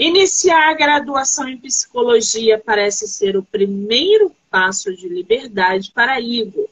[0.00, 6.66] Iniciar a graduação em psicologia parece ser o primeiro passo de liberdade para Igor.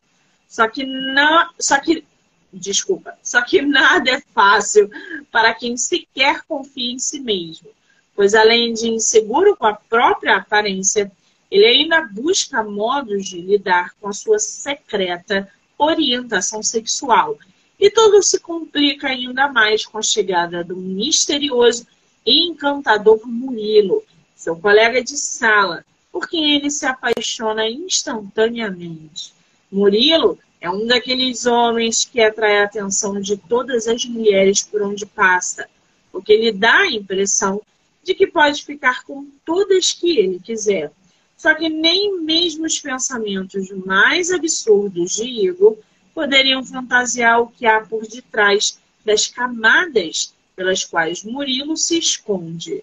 [0.49, 2.03] Só que não, só que
[2.51, 4.91] desculpa, só que nada é fácil
[5.31, 7.69] para quem sequer confia em si mesmo,
[8.17, 11.13] pois além de inseguro com a própria aparência,
[11.51, 17.39] ele ainda busca modos de lidar com a sua secreta orientação sexual.
[17.79, 21.87] E tudo se complica ainda mais com a chegada do misterioso
[22.31, 24.05] encantador Murilo,
[24.37, 29.33] seu colega de sala, por quem ele se apaixona instantaneamente.
[29.71, 35.07] Murilo é um daqueles homens que atrai a atenção de todas as mulheres por onde
[35.07, 35.69] passa,
[36.13, 37.63] o que lhe dá a impressão
[38.03, 40.91] de que pode ficar com todas que ele quiser.
[41.37, 45.77] Só que nem mesmo os pensamentos mais absurdos de Igor
[46.13, 52.83] poderiam fantasiar o que há por detrás das camadas pelas quais Murilo se esconde,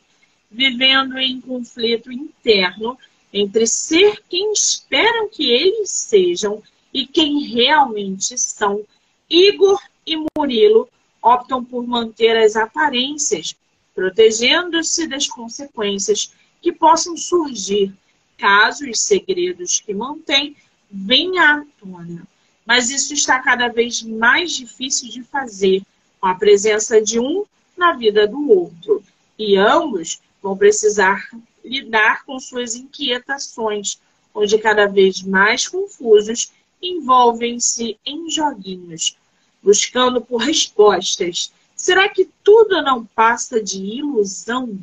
[0.50, 2.98] vivendo em conflito interno
[3.34, 8.82] entre ser quem esperam que eles sejam e quem realmente são.
[9.30, 10.88] Igor e Murilo
[11.22, 13.54] optam por manter as aparências,
[13.94, 17.94] protegendo-se das consequências que possam surgir
[18.38, 20.56] caso os segredos que mantêm
[20.90, 22.26] venham à tona.
[22.66, 25.84] Mas isso está cada vez mais difícil de fazer
[26.22, 27.44] com a presença de um
[27.78, 29.04] na vida do outro.
[29.38, 31.28] E ambos vão precisar
[31.64, 34.00] lidar com suas inquietações,
[34.34, 39.18] onde cada vez mais confusos envolvem-se em joguinhos,
[39.62, 41.52] buscando por respostas.
[41.76, 44.78] Será que tudo não passa de ilusão?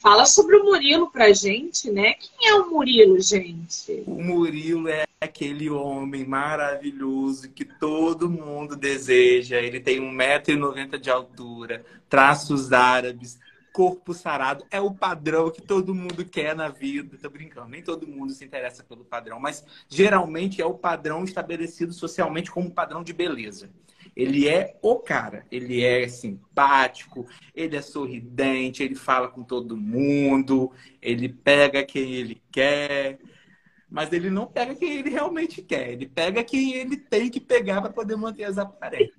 [0.00, 2.14] Fala sobre o Murilo pra gente, né?
[2.14, 4.02] Quem é o Murilo, gente?
[4.06, 9.58] O Murilo é aquele homem maravilhoso que todo mundo deseja.
[9.58, 13.38] Ele tem 1,90m de altura, traços árabes,
[13.74, 14.64] corpo sarado.
[14.70, 17.18] É o padrão que todo mundo quer na vida.
[17.20, 21.92] Tô brincando, nem todo mundo se interessa pelo padrão, mas geralmente é o padrão estabelecido
[21.92, 23.68] socialmente como padrão de beleza.
[24.20, 30.70] Ele é o cara, ele é simpático, ele é sorridente, ele fala com todo mundo,
[31.00, 33.18] ele pega quem ele quer,
[33.88, 37.80] mas ele não pega quem ele realmente quer, ele pega quem ele tem que pegar
[37.80, 39.16] para poder manter as aparências,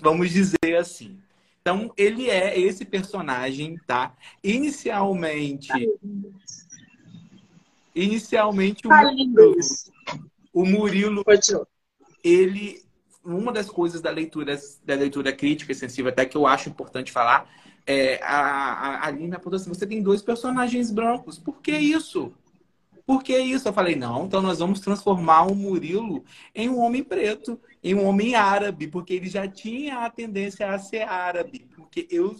[0.00, 1.18] vamos dizer assim.
[1.60, 4.16] Então, ele é esse personagem, tá?
[4.42, 5.68] Inicialmente.
[7.92, 9.56] Inicialmente, o Murilo,
[10.52, 11.24] o Murilo
[12.22, 12.87] ele
[13.34, 17.12] uma das coisas da leitura, da leitura crítica e sensível, até que eu acho importante
[17.12, 17.48] falar,
[17.86, 22.32] é, a, a Aline apontou assim, você tem dois personagens brancos, por que isso?
[23.06, 23.66] Por que isso?
[23.66, 26.22] Eu falei, não, então nós vamos transformar o Murilo
[26.54, 30.78] em um homem preto, em um homem árabe, porque ele já tinha a tendência a
[30.78, 32.36] ser árabe, porque eu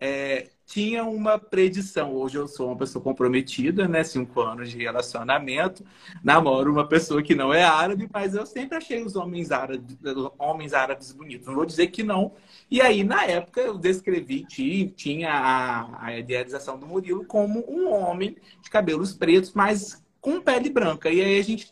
[0.00, 2.12] é, tinha uma predição.
[2.12, 4.02] Hoje eu sou uma pessoa comprometida, né?
[4.02, 5.84] Cinco anos de relacionamento.
[6.22, 9.96] Namoro uma pessoa que não é árabe, mas eu sempre achei os homens árabes,
[10.38, 11.46] homens árabes bonitos.
[11.46, 12.32] Não vou dizer que não.
[12.70, 18.36] E aí, na época, eu descrevi, tinha a, a idealização do Murilo como um homem
[18.60, 21.08] de cabelos pretos, mas com pele branca.
[21.08, 21.70] E aí a gente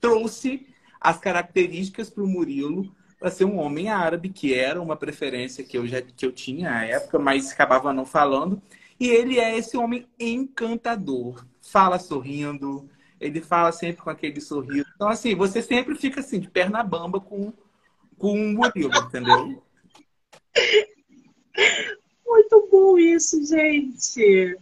[0.00, 0.66] trouxe
[1.00, 5.76] as características para o Murilo para ser um homem árabe, que era uma preferência que
[5.78, 8.60] eu já que eu tinha na época, mas acabava não falando.
[8.98, 12.88] E ele é esse homem encantador, fala sorrindo,
[13.20, 14.86] ele fala sempre com aquele sorriso.
[14.94, 17.52] Então, assim, você sempre fica assim, de perna bamba com,
[18.18, 19.62] com um Murilo, entendeu?
[22.26, 24.58] Muito bom isso, gente.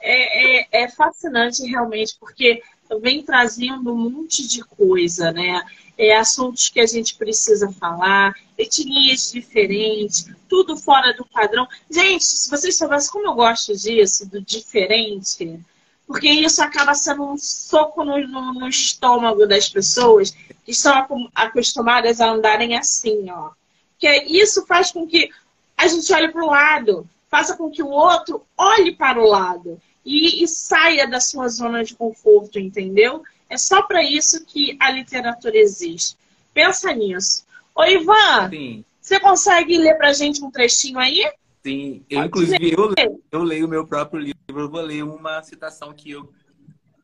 [0.00, 2.62] É, é, é fascinante realmente, porque
[3.00, 5.62] vem trazendo um monte de coisa, né?
[5.96, 11.66] É, assuntos que a gente precisa falar, etnias diferentes, tudo fora do padrão.
[11.90, 15.58] Gente, se vocês soubessem como eu gosto disso, do diferente,
[16.06, 20.30] porque isso acaba sendo um soco no, no, no estômago das pessoas
[20.64, 23.50] que estão acostumadas a andarem assim, ó.
[23.92, 25.30] Porque isso faz com que
[25.76, 29.80] a gente olhe para o lado, faça com que o outro olhe para o lado
[30.08, 33.22] e, e saia da sua zona de conforto, entendeu?
[33.50, 36.16] É só para isso que a literatura existe.
[36.54, 37.44] Pensa nisso.
[37.74, 38.84] Ô, Ivan, Sim.
[38.98, 41.30] você consegue ler para gente um trechinho aí?
[41.62, 42.94] Sim, eu, inclusive eu,
[43.30, 46.32] eu leio o meu próprio livro, eu vou ler uma citação que eu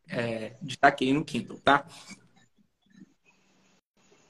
[0.09, 1.85] é, destaquei no Kindle, tá?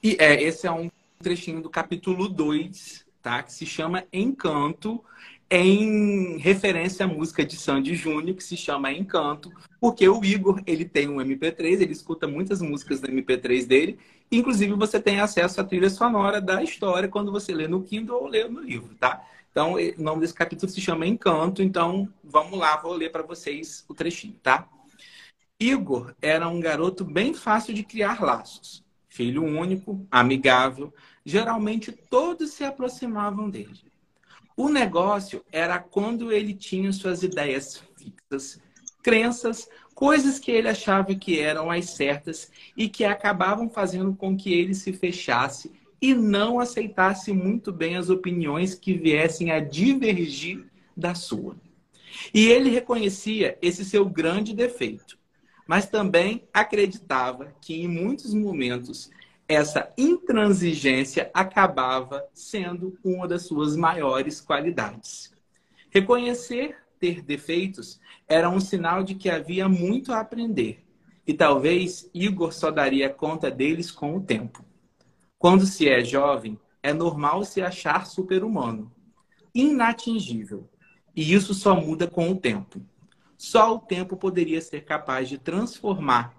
[0.02, 0.90] E é, esse é um
[1.22, 3.40] trechinho do capítulo 2, tá?
[3.42, 5.02] Que se chama Encanto,
[5.50, 10.84] em referência à música de Sandy Júnior, que se chama Encanto, porque o Igor, ele
[10.84, 13.98] tem um MP3, ele escuta muitas músicas do MP3 dele,
[14.32, 18.26] inclusive você tem acesso à trilha sonora da história quando você lê no Kindle ou
[18.26, 19.24] lê no livro, tá?
[19.50, 23.84] Então, o nome desse capítulo se chama Encanto, então vamos lá, vou ler para vocês
[23.88, 24.68] o trechinho, tá?
[25.60, 28.82] Igor era um garoto bem fácil de criar laços.
[29.08, 30.92] Filho único, amigável,
[31.24, 33.93] geralmente todos se aproximavam dele.
[34.56, 38.60] O negócio era quando ele tinha suas ideias fixas,
[39.02, 44.52] crenças, coisas que ele achava que eram as certas e que acabavam fazendo com que
[44.52, 51.14] ele se fechasse e não aceitasse muito bem as opiniões que viessem a divergir da
[51.14, 51.56] sua.
[52.32, 55.18] E ele reconhecia esse seu grande defeito,
[55.66, 59.10] mas também acreditava que em muitos momentos
[59.48, 65.32] essa intransigência acabava sendo uma das suas maiores qualidades.
[65.90, 70.82] Reconhecer ter defeitos era um sinal de que havia muito a aprender,
[71.26, 74.64] e talvez Igor só daria conta deles com o tempo.
[75.38, 78.90] Quando se é jovem, é normal se achar super-humano,
[79.54, 80.68] inatingível,
[81.14, 82.80] e isso só muda com o tempo.
[83.36, 86.34] Só o tempo poderia ser capaz de transformar.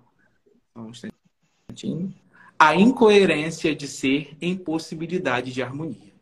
[0.75, 2.13] Um instantinho
[2.57, 6.13] a incoerência de ser em possibilidade de harmonia.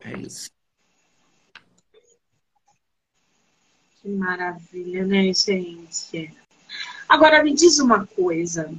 [0.00, 0.50] É isso.
[4.00, 6.34] Que maravilha, né, gente?
[7.08, 8.72] Agora me diz uma coisa,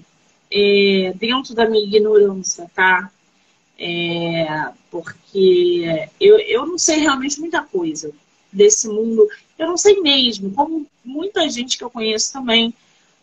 [0.52, 3.10] é, dentro da minha ignorância, tá?
[3.80, 8.14] É, porque eu, eu não sei realmente muita coisa
[8.52, 9.28] desse mundo.
[9.58, 12.74] Eu não sei mesmo, como muita gente que eu conheço também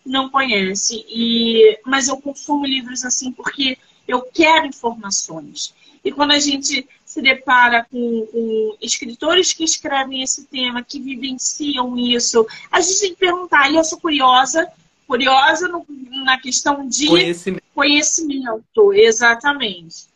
[0.04, 1.04] não conhece.
[1.08, 5.74] E, mas eu consumo livros assim porque eu quero informações.
[6.04, 11.96] E quando a gente se depara com, com, escritores que escrevem esse tema, que vivenciam
[11.98, 13.70] isso, a gente tem que perguntar.
[13.70, 14.70] E eu sou curiosa,
[15.06, 15.84] curiosa no,
[16.24, 17.64] na questão de conhecimento.
[17.74, 18.92] conhecimento.
[18.94, 20.08] Exatamente.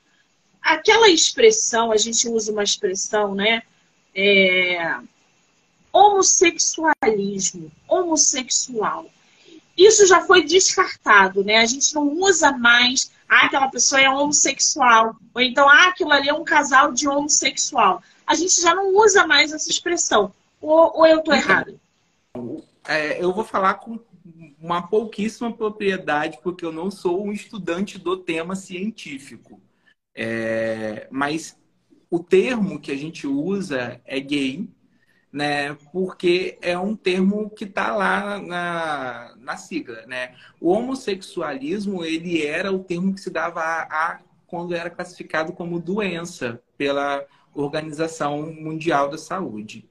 [0.63, 3.63] Aquela expressão, a gente usa uma expressão, né?
[4.15, 4.97] É,
[5.93, 9.11] homossexualismo, homossexual
[9.77, 11.59] isso já foi descartado, né?
[11.59, 16.29] A gente não usa mais, ah, aquela pessoa é homossexual, ou então, ah, aquilo ali
[16.29, 18.03] é um casal de homossexual.
[18.27, 20.33] A gente já não usa mais essa expressão.
[20.61, 21.79] Ou, ou eu estou errado?
[22.87, 23.99] É, eu vou falar com
[24.61, 29.61] uma pouquíssima propriedade, porque eu não sou um estudante do tema científico.
[30.15, 31.57] É, mas
[32.11, 34.69] o termo que a gente usa é gay,
[35.35, 35.75] né?
[35.93, 40.37] Porque é um termo que está lá na, na sigla, né?
[40.61, 45.81] O homossexualismo ele era o termo que se dava a, a quando era classificado como
[45.81, 49.91] doença pela Organização Mundial da Saúde.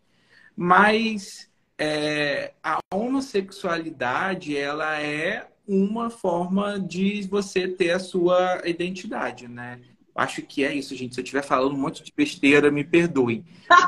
[0.55, 9.81] Mas é, a homossexualidade ela é uma forma de você ter a sua identidade, né?
[10.16, 11.16] Acho que é isso, gente.
[11.16, 13.43] Se eu estiver falando um monte de besteira, me perdoem.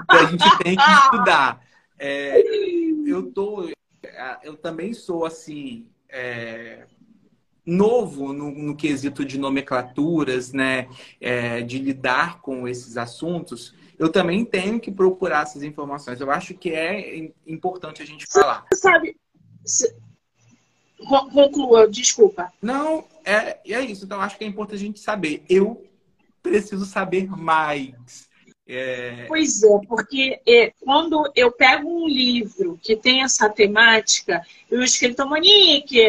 [0.08, 1.64] a gente tem que estudar.
[2.00, 2.42] É,
[3.06, 3.70] eu tô,
[4.44, 6.86] eu também sou assim é,
[7.66, 10.88] novo no, no, quesito de nomenclaturas, né,
[11.22, 13.74] é, de lidar com esses assuntos.
[13.98, 16.20] Eu também tenho que procurar essas informações.
[16.20, 18.66] Eu acho que é importante a gente falar.
[18.72, 19.18] Você sabe?
[21.32, 22.52] Conclua, desculpa.
[22.62, 24.06] Não, é, é isso.
[24.06, 25.44] Então, acho que é importante a gente saber.
[25.48, 25.86] Eu
[26.50, 28.30] preciso saber mais.
[28.68, 29.26] É...
[29.28, 35.28] Pois é, porque é, quando eu pego um livro que tem essa temática, eu escrito,
[35.28, 36.00] Monique,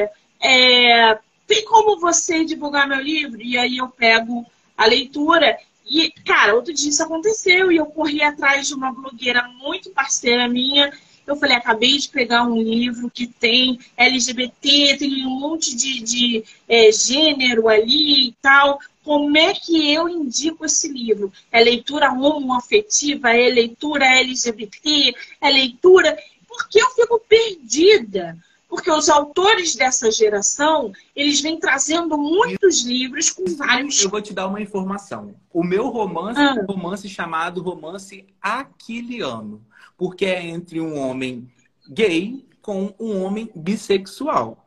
[0.41, 3.41] é, tem como você divulgar meu livro?
[3.41, 4.45] E aí eu pego
[4.76, 5.59] a leitura.
[5.89, 10.49] E, cara, outro dia isso aconteceu e eu corri atrás de uma blogueira muito parceira
[10.49, 10.93] minha
[11.26, 16.45] Eu falei, acabei de pegar um livro que tem LGBT, tem um monte de, de
[16.68, 18.78] é, gênero ali e tal.
[19.07, 21.32] Como é que eu indico esse livro?
[21.52, 23.30] É leitura homoafetiva?
[23.30, 25.14] É leitura LGBT?
[25.40, 26.18] É leitura.
[26.48, 28.36] Porque eu fico perdida.
[28.68, 34.02] Porque os autores dessa geração, eles vêm trazendo muitos livros com vários.
[34.02, 35.36] Eu vou te dar uma informação.
[35.52, 36.57] O meu romance ah.
[36.57, 39.64] é um romance chamado romance aquiliano.
[39.96, 41.48] Porque é entre um homem
[41.88, 44.66] gay com um homem bissexual.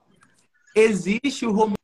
[0.74, 1.79] Existe o romance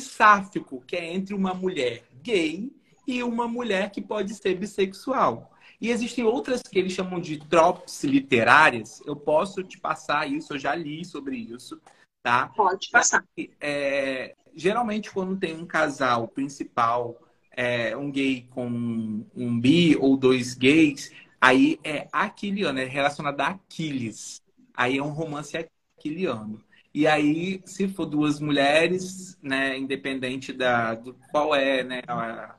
[0.00, 2.72] sáfico, que é entre uma mulher gay
[3.06, 5.52] e uma mulher que pode ser bissexual.
[5.80, 9.00] E existem outras que eles chamam de tropes literárias.
[9.06, 11.80] Eu posso te passar isso, eu já li sobre isso,
[12.22, 12.48] tá?
[12.56, 13.24] Pode passar.
[13.60, 17.16] É, geralmente, quando tem um casal principal,
[17.50, 21.10] é, um gay com um bi ou dois gays,
[21.40, 24.42] aí é aquiliano, é relacionado a Aquiles.
[24.74, 25.56] Aí é um romance
[25.98, 26.62] aquiliano.
[26.94, 32.54] E aí, se for duas mulheres, né, independente da, do qual é né, a,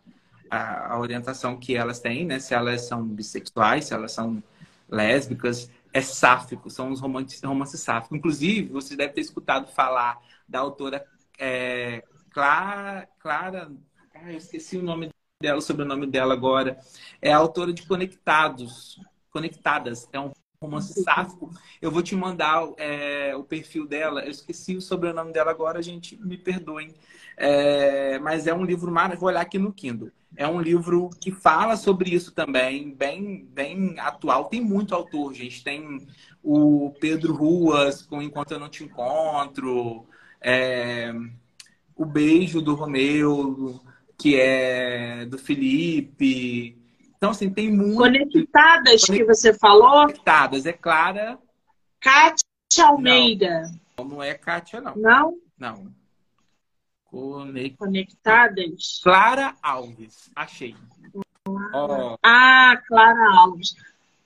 [0.49, 2.39] a, a, orientação que elas têm, né?
[2.39, 4.41] Se elas são bissexuais, se elas são
[4.89, 8.17] lésbicas, é sáfico, são os romances, romances sáficos.
[8.17, 11.05] Inclusive, você deve ter escutado falar da autora
[11.37, 13.71] é, Clara, Clara,
[14.15, 15.09] ah, eu esqueci o nome
[15.41, 16.79] dela, o sobrenome dela agora.
[17.21, 20.07] É a autora de Conectados, Conectadas.
[20.11, 20.31] É um
[20.63, 21.49] romance sáfico.
[21.81, 24.23] Eu vou te mandar é, o perfil dela.
[24.23, 26.93] Eu esqueci o sobrenome dela agora, gente, me perdoem.
[27.37, 29.21] É, mas é um livro maravilhoso.
[29.21, 30.11] Vou olhar aqui no Kindle.
[30.35, 34.45] É um livro que fala sobre isso também, bem, bem atual.
[34.45, 35.63] Tem muito autor, gente.
[35.63, 36.07] Tem
[36.41, 40.05] o Pedro Ruas com Enquanto Eu Não Te Encontro,
[40.41, 41.13] é,
[41.95, 43.79] o Beijo do Romeu,
[44.17, 46.82] que é do Felipe.
[47.23, 47.95] Então, assim, tem muito.
[47.95, 50.07] Conectadas, que você falou?
[50.07, 51.39] Conectadas, é Clara.
[52.01, 53.71] Kátia Almeida.
[53.97, 54.93] Não, não é Kátia, não.
[54.97, 55.37] Não?
[55.57, 55.87] Não.
[57.77, 58.99] Conectadas.
[59.01, 60.75] Clara Alves, achei.
[61.47, 62.17] Oh.
[62.21, 63.73] Ah, Clara Alves.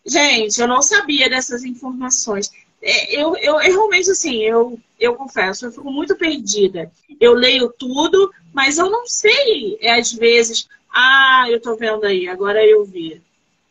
[0.04, 2.50] Gente, eu não sabia dessas informações.
[2.82, 6.92] É, eu, eu, eu, realmente, assim, eu, eu confesso, eu fico muito perdida.
[7.20, 10.68] Eu leio tudo, mas eu não sei, às vezes.
[10.92, 13.22] Ah, eu tô vendo aí, agora eu vi.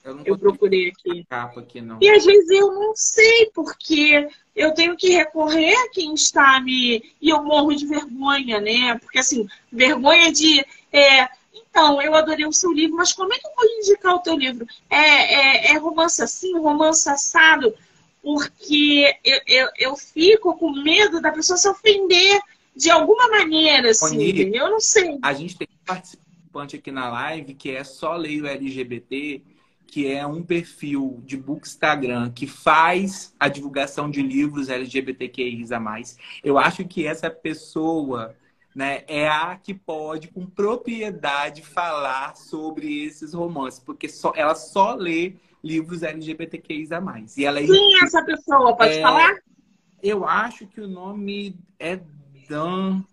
[0.07, 1.25] Eu, eu procurei aqui.
[1.29, 1.99] Capa aqui não.
[2.01, 7.03] E às vezes eu não sei, porque eu tenho que recorrer a quem está me.
[7.21, 8.97] E eu morro de vergonha, né?
[8.99, 10.65] Porque, assim, vergonha de.
[10.93, 11.29] É...
[11.53, 14.37] Então, eu adorei o seu livro, mas como é que eu vou indicar o teu
[14.37, 14.67] livro?
[14.89, 17.75] É, é, é romance assim, romance assado?
[18.23, 22.41] Porque eu, eu, eu, fico com medo da pessoa se ofender
[22.75, 24.17] de alguma maneira, assim.
[24.17, 25.19] Oni, eu não sei.
[25.21, 25.85] A gente tem um
[26.57, 29.43] participante aqui na live que é só leio LGBT
[29.87, 36.19] que é um perfil de Bookstagram que faz a divulgação de livros LGBTQIs a mais.
[36.43, 38.35] Eu acho que essa pessoa
[38.75, 44.95] né, é a que pode, com propriedade, falar sobre esses romances, porque só, ela só
[44.97, 47.37] lê livros LGBTQIs a mais.
[47.37, 48.77] E ela é Quem é essa pessoa?
[48.77, 49.37] Pode é, falar?
[50.03, 52.01] Eu acho que o nome é
[52.49, 53.05] Dan.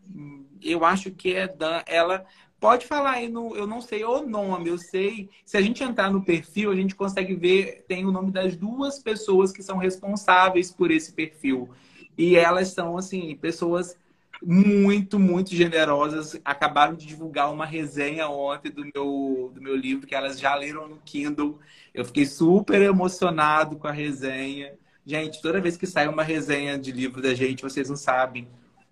[0.60, 1.84] Eu acho que é Dan.
[1.86, 2.26] Ela
[2.64, 5.30] Pode falar aí, no, eu não sei o nome, eu sei.
[5.44, 9.00] Se a gente entrar no perfil, a gente consegue ver, tem o nome das duas
[9.00, 11.70] pessoas que são responsáveis por esse perfil.
[12.18, 13.98] E elas são, assim, pessoas
[14.42, 16.40] muito, muito generosas.
[16.46, 20.88] Acabaram de divulgar uma resenha ontem do meu, do meu livro, que elas já leram
[20.88, 21.60] no Kindle.
[21.94, 24.74] Eu fiquei super emocionado com a resenha.
[25.06, 28.48] Gente, toda vez que sai uma resenha de livro da gente, vocês não sabem.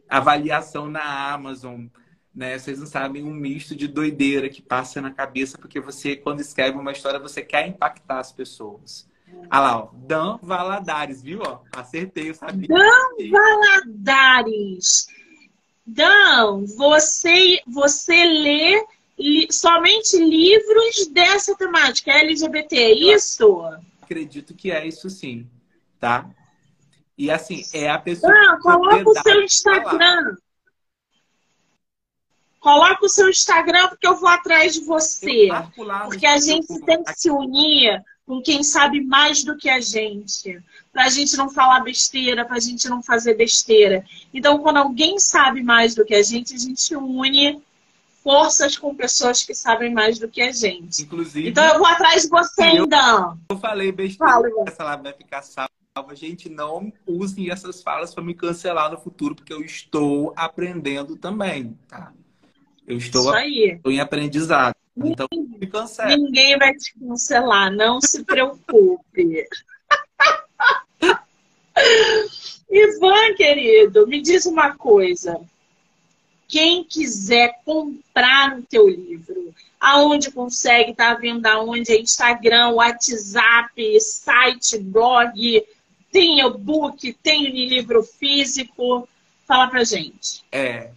[0.10, 1.86] Avaliação na Amazon
[2.34, 2.58] né?
[2.58, 6.78] Vocês não sabem um misto de doideira que passa na cabeça, porque você, quando escreve
[6.78, 9.10] uma história, você quer impactar as pessoas.
[9.50, 11.42] Ah lá, ó, Dan Valadares, viu?
[11.46, 12.68] Ó, acertei, eu sabia.
[12.68, 15.08] Dan Valadares.
[15.86, 18.86] Dan, você, você lê
[19.18, 23.64] li, somente livros dessa temática LGBT, é isso?
[24.02, 25.48] Acredito que é isso sim,
[26.00, 26.30] tá?
[27.18, 28.34] E assim, é a pessoa.
[28.34, 30.36] Dan, coloca o seu Instagram.
[32.62, 35.50] Coloca o seu Instagram porque eu vou atrás de você.
[36.06, 40.62] Porque a gente tem que se unir com quem sabe mais do que a gente.
[40.94, 44.06] Pra gente não falar besteira, pra gente não fazer besteira.
[44.32, 47.60] Então, quando alguém sabe mais do que a gente, a gente une
[48.24, 51.02] forças com pessoas que sabem mais do que a gente.
[51.02, 51.50] Inclusive.
[51.50, 53.40] Então eu vou atrás de você, então.
[53.50, 54.48] Eu falei besteira, Fala.
[54.68, 55.72] essa lá vai ficar salva.
[56.14, 61.76] Gente, não usem essas falas para me cancelar no futuro, porque eu estou aprendendo também,
[61.88, 62.14] tá?
[62.92, 64.76] Eu estou, estou em aprendizado.
[64.98, 66.16] Então, me cancela.
[66.16, 69.48] Ninguém vai te cancelar, não se preocupe.
[73.38, 75.40] querido, me diz uma coisa.
[76.48, 81.94] Quem quiser comprar o teu livro, aonde consegue, tá vendo aonde?
[81.94, 85.66] É Instagram, WhatsApp, site, blog,
[86.12, 89.08] tem e-book, tem livro físico.
[89.48, 90.44] Fala pra gente.
[90.52, 90.92] É.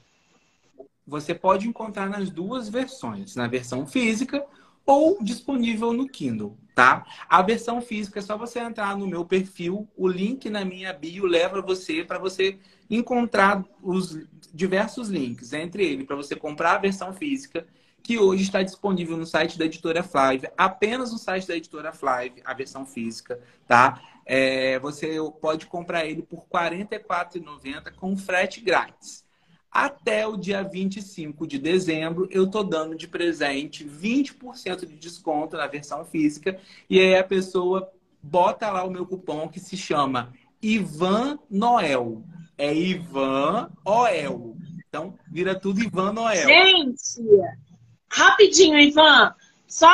[1.06, 4.44] Você pode encontrar nas duas versões, na versão física
[4.86, 7.06] ou disponível no Kindle, tá?
[7.28, 11.26] A versão física é só você entrar no meu perfil, o link na minha bio
[11.26, 12.58] leva você para você
[12.90, 14.18] encontrar os
[14.52, 17.66] diversos links, entre eles para você comprar a versão física,
[18.02, 22.42] que hoje está disponível no site da editora Flive, apenas no site da editora Flive,
[22.44, 24.00] a versão física, tá?
[24.26, 29.23] É, você pode comprar ele por R$ 44,90 com frete grátis.
[29.74, 35.66] Até o dia 25 de dezembro, eu tô dando de presente 20% de desconto na
[35.66, 36.60] versão física.
[36.88, 37.90] E aí a pessoa
[38.22, 42.22] bota lá o meu cupom que se chama Ivan Noel.
[42.56, 44.56] É Ivan Oel.
[44.88, 46.46] Então, vira tudo Ivan Noel.
[46.46, 47.20] Gente,
[48.08, 49.34] rapidinho, Ivan.
[49.66, 49.88] Só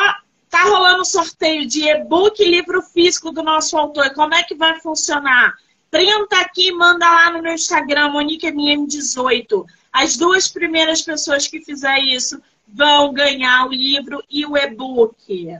[0.51, 4.13] tá rolando sorteio de e-book e livro físico do nosso autor.
[4.13, 5.55] Como é que vai funcionar?
[5.91, 9.67] Printa aqui e manda lá no meu Instagram, MoniqueMM18.
[9.93, 15.59] As duas primeiras pessoas que fizerem isso vão ganhar o livro e o e-book.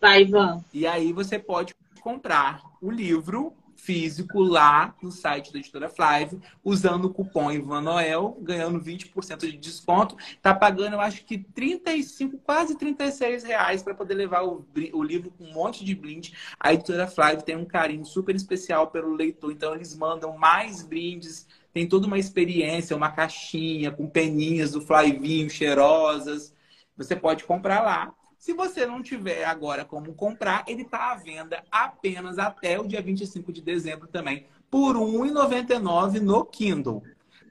[0.00, 0.62] Vai, Ivan.
[0.72, 7.06] E aí você pode comprar o livro físico lá no site da editora Flive, usando
[7.06, 10.16] o cupom Ivan Noel, ganhando 20% de desconto.
[10.42, 15.30] Tá pagando, eu acho que 35, quase 36 reais para poder levar o, o, livro
[15.30, 16.34] com um monte de brinde.
[16.58, 21.46] A editora Flive tem um carinho super especial pelo leitor, então eles mandam mais brindes.
[21.72, 26.52] Tem toda uma experiência, uma caixinha com peninhas do Flivinho cheirosas.
[26.96, 31.62] Você pode comprar lá se você não tiver agora como comprar, ele está à venda
[31.70, 37.02] apenas até o dia 25 de dezembro também, por R$ 1,99 no Kindle.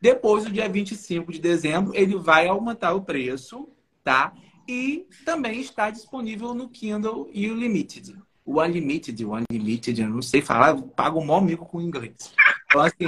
[0.01, 3.69] Depois do dia 25 de dezembro, ele vai aumentar o preço,
[4.03, 4.33] tá?
[4.67, 8.17] E também está disponível no Kindle e o Limited.
[8.43, 12.33] O Unlimited, o Unlimited, eu não sei falar, eu pago o maior mico com inglês.
[12.65, 13.05] Então, assim,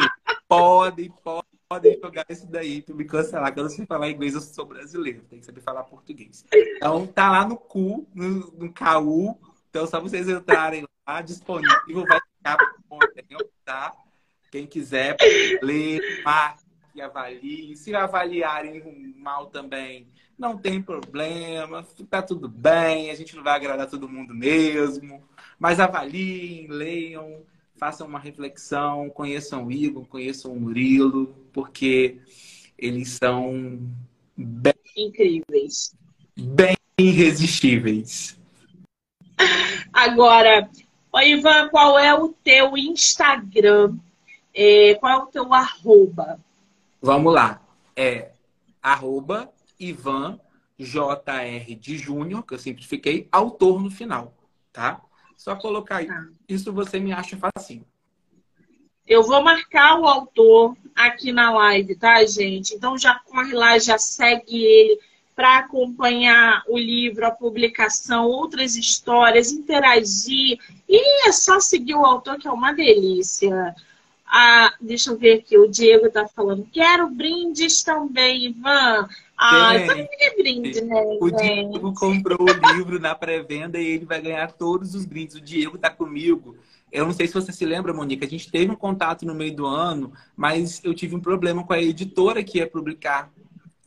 [0.47, 4.34] podem, podem podem jogar isso daí pra me cancelar, que eu não sei falar inglês,
[4.34, 6.45] eu sou brasileiro, tem que saber falar português.
[6.53, 12.19] Então tá lá no cu, no, no KU, então só vocês entrarem lá, disponível, vai
[12.19, 12.57] ficar
[13.15, 13.93] tempo, tá?
[14.51, 15.15] Quem quiser
[15.63, 17.78] ler, marque, avalie.
[17.78, 18.84] Se avaliarem
[19.15, 24.34] mal também, não tem problema, tá tudo bem, a gente não vai agradar todo mundo
[24.34, 25.24] mesmo.
[25.57, 27.45] Mas avaliem, leiam,
[27.82, 32.19] façam uma reflexão, conheçam o Igor, conheçam o Murilo, porque
[32.77, 33.82] eles são
[34.38, 35.95] bem incríveis,
[36.38, 38.39] bem irresistíveis.
[39.91, 40.69] Agora,
[41.23, 43.97] Ivan, qual é o teu Instagram?
[44.53, 46.39] É, qual é o teu arroba?
[47.01, 47.65] Vamos lá.
[47.95, 48.29] É
[48.79, 50.39] arroba Ivan
[50.77, 54.36] JR de Júnior, que eu simplifiquei, autor no final,
[54.71, 55.01] tá?
[55.42, 56.06] Só colocar aí.
[56.06, 56.28] Tá.
[56.48, 57.84] Isso você me acha facinho.
[59.08, 62.76] Eu vou marcar o autor aqui na live, tá, gente?
[62.76, 65.00] Então já corre lá, já segue ele
[65.36, 70.60] para acompanhar o livro, a publicação, outras histórias, interagir.
[70.88, 73.76] E é só seguir o autor, que é uma delícia.
[74.28, 76.70] Ah, deixa eu ver aqui, o Diego está falando.
[76.72, 79.10] Quero brindes também, Ivan.
[79.44, 81.02] Ah, isso é brinde, né?
[81.20, 85.36] O Diego comprou o livro na pré-venda e ele vai ganhar todos os brindes.
[85.36, 86.56] O Diego está comigo.
[86.92, 89.56] Eu não sei se você se lembra, Monique, a gente teve um contato no meio
[89.56, 93.32] do ano, mas eu tive um problema com a editora que ia publicar.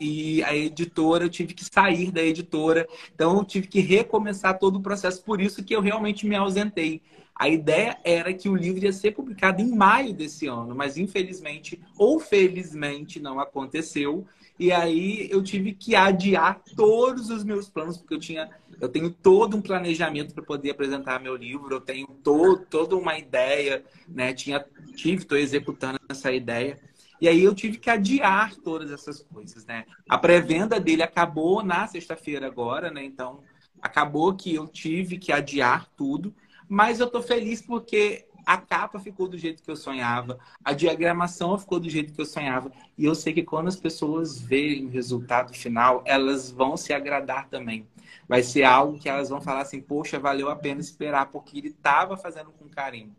[0.01, 2.89] E a editora, eu tive que sair da editora.
[3.15, 5.23] Então, eu tive que recomeçar todo o processo.
[5.23, 7.01] Por isso que eu realmente me ausentei.
[7.35, 11.81] A ideia era que o livro ia ser publicado em maio desse ano, mas infelizmente
[11.97, 14.25] ou felizmente não aconteceu.
[14.59, 18.49] E aí eu tive que adiar todos os meus planos, porque eu tinha,
[18.81, 23.19] eu tenho todo um planejamento para poder apresentar meu livro, eu tenho todo, toda uma
[23.19, 24.33] ideia, né?
[24.33, 26.79] Tinha, tive, estou executando essa ideia.
[27.21, 29.85] E aí eu tive que adiar todas essas coisas, né?
[30.09, 33.05] A pré-venda dele acabou na sexta-feira agora, né?
[33.05, 33.43] Então
[33.83, 36.35] acabou que eu tive que adiar tudo,
[36.69, 41.59] mas eu tô feliz porque a capa ficou do jeito que eu sonhava, a diagramação
[41.59, 42.71] ficou do jeito que eu sonhava.
[42.97, 47.49] E eu sei que quando as pessoas veem o resultado final, elas vão se agradar
[47.49, 47.87] também.
[48.29, 51.69] Vai ser algo que elas vão falar assim: poxa, valeu a pena esperar, porque ele
[51.69, 53.15] estava fazendo com carinho.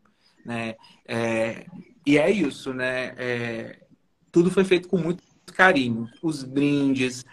[0.46, 0.76] Né?
[1.08, 1.66] É,
[2.06, 3.14] e é isso, né?
[3.18, 3.80] É,
[4.32, 5.24] tudo foi feito com muito
[5.54, 6.10] carinho.
[6.22, 7.26] Os brindes,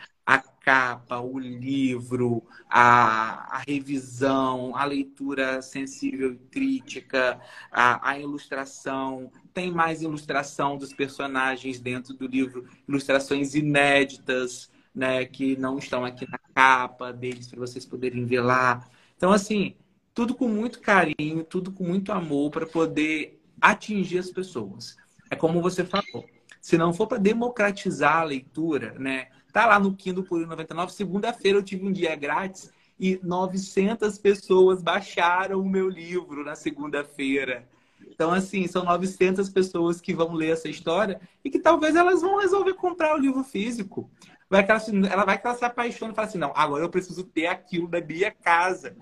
[0.63, 7.41] capa, o livro, a, a revisão, a leitura sensível e crítica,
[7.71, 9.31] a, a ilustração.
[9.53, 16.27] Tem mais ilustração dos personagens dentro do livro, ilustrações inéditas, né, que não estão aqui
[16.31, 18.87] na capa deles para vocês poderem ver lá.
[19.17, 19.75] Então, assim,
[20.15, 24.97] tudo com muito carinho, tudo com muito amor para poder atingir as pessoas.
[25.31, 26.27] É como você falou.
[26.61, 29.29] Se não for para democratizar a leitura, né?
[29.53, 30.93] Tá lá no Kindle por 99.
[30.93, 37.69] Segunda-feira eu tive um dia grátis e 900 pessoas baixaram o meu livro na segunda-feira.
[38.09, 42.39] Então, assim, são 900 pessoas que vão ler essa história e que talvez elas vão
[42.39, 44.11] resolver comprar o livro físico.
[44.49, 46.91] Vai que ela, ela vai que ela se apaixona e fala assim: não, agora eu
[46.91, 48.97] preciso ter aquilo da minha casa.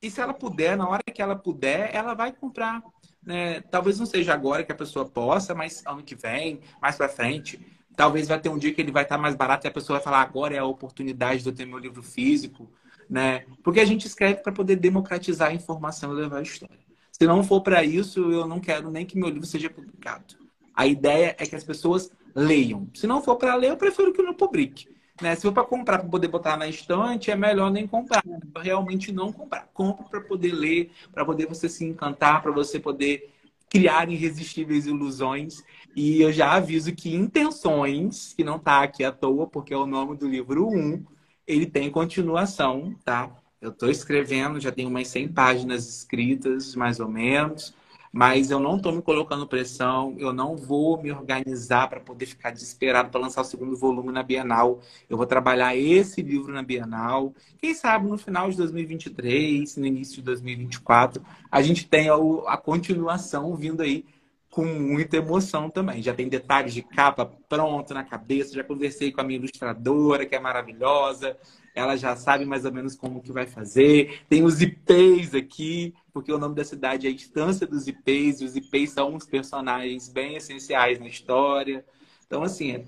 [0.00, 2.82] E se ela puder, na hora que ela puder, ela vai comprar.
[3.22, 3.60] Né?
[3.62, 7.58] Talvez não seja agora que a pessoa possa, mas ano que vem, mais para frente,
[7.96, 10.04] talvez vai ter um dia que ele vai estar mais barato e a pessoa vai
[10.04, 12.70] falar: agora é a oportunidade de eu ter meu livro físico.
[13.08, 13.44] Né?
[13.62, 16.78] Porque a gente escreve para poder democratizar a informação e levar a história.
[17.12, 20.36] Se não for para isso, eu não quero nem que meu livro seja publicado.
[20.74, 22.88] A ideia é que as pessoas leiam.
[22.94, 24.88] Se não for para ler, eu prefiro que não publique.
[25.22, 25.36] Né?
[25.36, 28.24] Se for para comprar para poder botar na estante, é melhor nem comprar.
[28.60, 29.68] Realmente não comprar.
[29.72, 33.33] Compre para poder ler, para poder você se encantar, para você poder
[33.74, 35.64] criar irresistíveis ilusões.
[35.96, 39.86] E eu já aviso que Intenções, que não está aqui à toa, porque é o
[39.86, 41.04] nome do livro 1,
[41.44, 43.30] ele tem continuação, tá?
[43.60, 47.74] Eu estou escrevendo, já tenho umas 100 páginas escritas, mais ou menos
[48.14, 52.52] mas eu não estou me colocando pressão, eu não vou me organizar para poder ficar
[52.52, 54.78] desesperado para lançar o segundo volume na Bienal.
[55.10, 57.34] Eu vou trabalhar esse livro na Bienal.
[57.58, 62.12] Quem sabe no final de 2023, no início de 2024, a gente tenha
[62.46, 64.04] a continuação vindo aí
[64.48, 66.00] com muita emoção também.
[66.00, 70.36] Já tem detalhes de capa pronto na cabeça, já conversei com a minha ilustradora, que
[70.36, 71.36] é maravilhosa.
[71.74, 74.20] Ela já sabe mais ou menos como que vai fazer.
[74.28, 78.44] Tem os IPs aqui, porque o nome da cidade é a Estância dos IPs, e
[78.44, 81.84] os IPs são uns personagens bem essenciais na história.
[82.26, 82.86] Então, assim,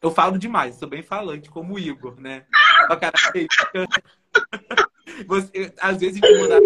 [0.00, 2.46] eu falo demais, sou bem falante, como o Igor, né?
[5.26, 6.60] Você, às vezes, a gente manda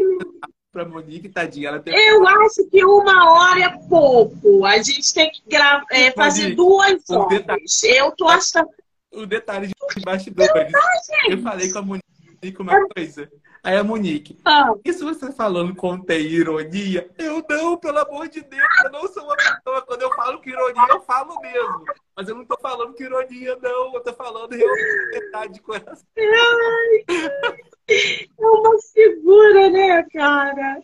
[0.73, 1.69] para Monique, tadinha.
[1.69, 1.95] Ela tem...
[1.95, 4.65] Eu acho que uma hora é pouco.
[4.65, 5.85] A gente tem que gra...
[5.91, 7.83] é, fazer duas horas.
[7.83, 8.69] Eu tô achando.
[9.13, 10.73] O detalhe de bastidores.
[11.29, 13.31] Eu falei com a Monique uma coisa.
[13.63, 14.73] Aí a Monique, ah.
[14.85, 17.11] isso você falando contém ironia?
[17.19, 19.83] Eu não, pelo amor de Deus, eu não sou uma pessoa.
[19.83, 21.85] Quando eu falo que ironia, eu falo mesmo.
[22.17, 23.95] Mas eu não tô falando que ironia, não.
[23.95, 26.07] Eu tô falando realmente de coração.
[26.17, 30.83] É uma figura, né, cara?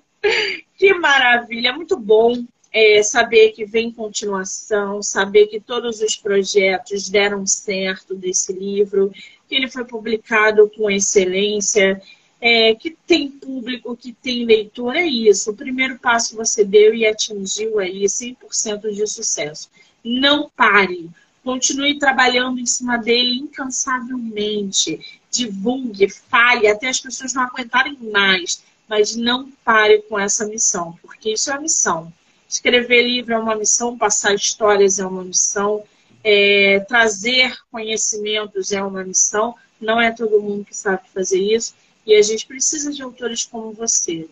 [0.77, 2.45] Que maravilha, muito bom
[2.75, 9.12] é, saber que vem continuação, saber que todos os projetos deram certo desse livro,
[9.49, 12.03] que ele foi publicado com excelência,
[12.41, 15.53] é, que tem público, que tem leitor, é isso.
[15.53, 19.70] O primeiro passo você deu e atingiu aí 100% de sucesso.
[20.05, 21.09] Não pare.
[21.45, 24.99] Continue trabalhando em cima dele incansavelmente.
[25.31, 28.64] Divulgue, fale, até as pessoas não aguentarem mais.
[28.89, 32.12] Mas não pare com essa missão, porque isso é a missão.
[32.55, 35.83] Escrever livro é uma missão, passar histórias é uma missão,
[36.23, 39.57] é, trazer conhecimentos é uma missão.
[39.81, 41.75] Não é todo mundo que sabe fazer isso.
[42.07, 44.29] E a gente precisa de autores como você.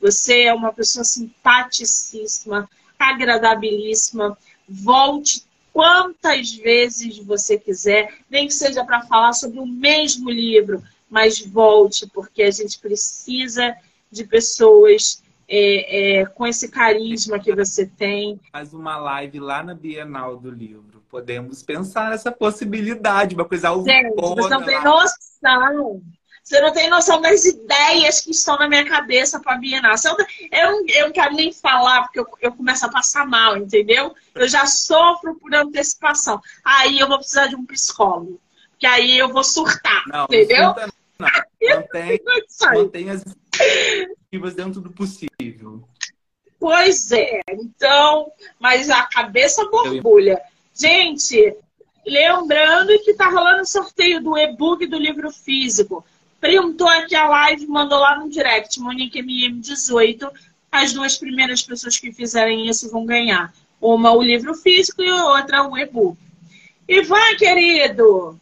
[0.00, 2.66] Você é uma pessoa simpaticíssima,
[2.98, 4.38] agradabilíssima.
[4.66, 11.40] Volte quantas vezes você quiser, nem que seja para falar sobre o mesmo livro, mas
[11.40, 13.76] volte, porque a gente precisa
[14.10, 18.40] de pessoas é, é, com esse carisma que você tem.
[18.52, 21.02] Faz uma live lá na Bienal do livro.
[21.08, 26.02] Podemos pensar nessa possibilidade, uma coisa ao Gente, você não tem noção.
[26.42, 29.94] Você não tem noção das ideias que estão na minha cabeça para a Bienal.
[30.52, 34.14] Eu não, eu não quero nem falar, porque eu, eu começo a passar mal, entendeu?
[34.34, 36.40] Eu já sofro por antecipação.
[36.64, 38.40] Aí eu vou precisar de um psicólogo.
[38.78, 40.62] Que aí eu vou surtar, não, entendeu?
[40.62, 40.74] Não,
[41.18, 41.28] não,
[41.62, 42.20] não tem,
[42.74, 43.24] não tem as
[44.26, 45.82] expectativas dentro do possível.
[46.58, 50.40] Pois é, então, mas a cabeça borbulha.
[50.74, 51.56] Gente,
[52.06, 56.04] lembrando que tá rolando o sorteio do e-book do livro físico.
[56.40, 60.30] Printou aqui a live, mandou lá no direct, Monique MM18.
[60.70, 63.52] As duas primeiras pessoas que fizerem isso vão ganhar.
[63.80, 66.18] Uma o livro físico e outra o e-book.
[66.88, 68.38] Ivan, querido,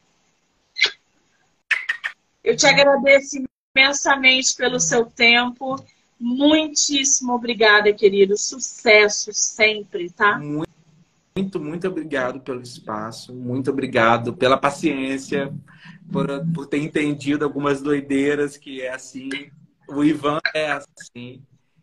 [2.43, 3.43] eu te agradeço
[3.77, 5.77] imensamente pelo seu tempo.
[6.19, 8.37] Muitíssimo obrigada, querido.
[8.37, 10.39] Sucesso sempre, tá?
[10.39, 10.75] Muito
[11.37, 15.53] muito, muito obrigado pelo espaço, muito obrigado pela paciência,
[16.13, 19.29] por, por ter entendido algumas doideiras que é assim.
[19.89, 21.43] O Ivan é assim.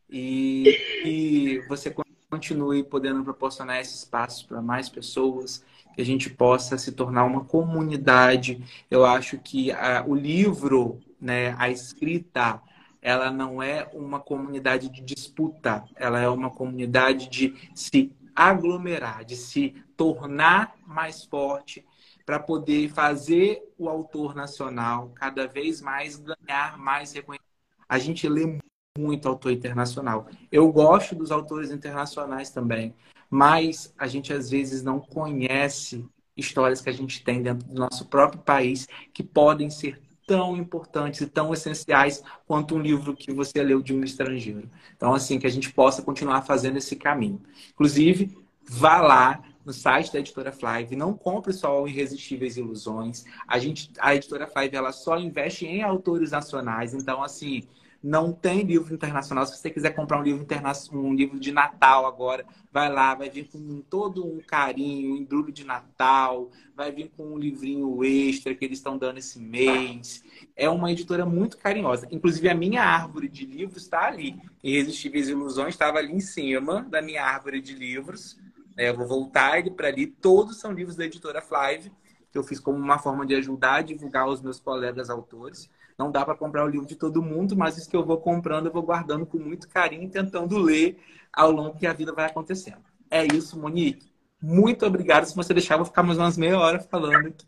[0.10, 1.94] E, e você
[2.30, 7.44] continue podendo proporcionar esse espaço para mais pessoas, que a gente possa se tornar uma
[7.44, 8.64] comunidade.
[8.90, 12.62] Eu acho que a, o livro, né, a escrita,
[13.02, 19.36] ela não é uma comunidade de disputa, ela é uma comunidade de se aglomerar, de
[19.36, 21.86] se tornar mais forte
[22.26, 27.52] para poder fazer o autor nacional cada vez mais ganhar mais reconhecimento.
[27.88, 28.58] A gente lê
[28.98, 30.28] muito autor internacional.
[30.52, 32.94] Eu gosto dos autores internacionais também,
[33.30, 36.06] mas a gente às vezes não conhece
[36.36, 40.02] histórias que a gente tem dentro do nosso próprio país que podem ser
[40.32, 44.70] tão importantes e tão essenciais quanto um livro que você leu de um estrangeiro.
[44.96, 47.42] Então, assim, que a gente possa continuar fazendo esse caminho.
[47.74, 53.26] Inclusive, vá lá no site da editora Flive, não compre só Irresistíveis Ilusões.
[53.46, 56.94] A gente, a editora Flive, ela só investe em autores nacionais.
[56.94, 57.64] Então, assim,
[58.04, 59.46] não tem livro internacional.
[59.46, 63.30] Se você quiser comprar um livro internacional, um livro de Natal agora, vai lá, vai
[63.30, 68.56] vir com todo um carinho, um embrulho de Natal, vai vir com um livrinho extra
[68.56, 70.24] que eles estão dando esse mês.
[70.56, 72.08] É uma editora muito carinhosa.
[72.12, 74.42] Inclusive, a minha árvore de livros está ali.
[74.64, 78.38] Irresistíveis Ilusões estava ali em cima da minha árvore de livros.
[78.78, 80.08] É, eu vou voltar ele para ali.
[80.08, 81.92] Todos são livros da editora Flive,
[82.32, 85.70] que eu fiz como uma forma de ajudar a divulgar os meus colegas autores.
[85.98, 88.68] Não dá para comprar o livro de todo mundo, mas isso que eu vou comprando,
[88.68, 91.00] eu vou guardando com muito carinho, tentando ler
[91.32, 92.84] ao longo que a vida vai acontecendo.
[93.10, 94.12] É isso, Monique.
[94.42, 95.26] Muito obrigado.
[95.26, 97.46] Se você deixar, eu vou ficar mais umas meia hora falando aqui.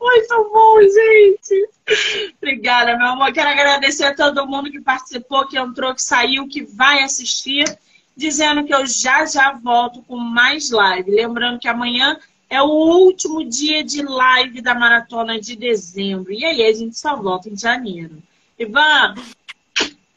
[0.00, 1.68] Muito bom, gente.
[2.38, 3.32] Obrigada, meu amor.
[3.32, 7.64] Quero agradecer a todo mundo que participou, que entrou, que saiu, que vai assistir,
[8.16, 11.10] dizendo que eu já já volto com mais live.
[11.10, 12.18] Lembrando que amanhã
[12.50, 16.32] é o último dia de live da maratona de dezembro.
[16.32, 18.20] E aí a gente só volta em janeiro.
[18.58, 19.14] Ivan,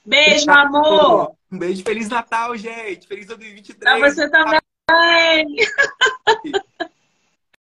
[0.04, 1.36] beijo, amor.
[1.52, 3.08] Um beijo, Feliz Natal, gente.
[3.08, 3.78] Feliz 2023.
[3.78, 4.60] Pra você também.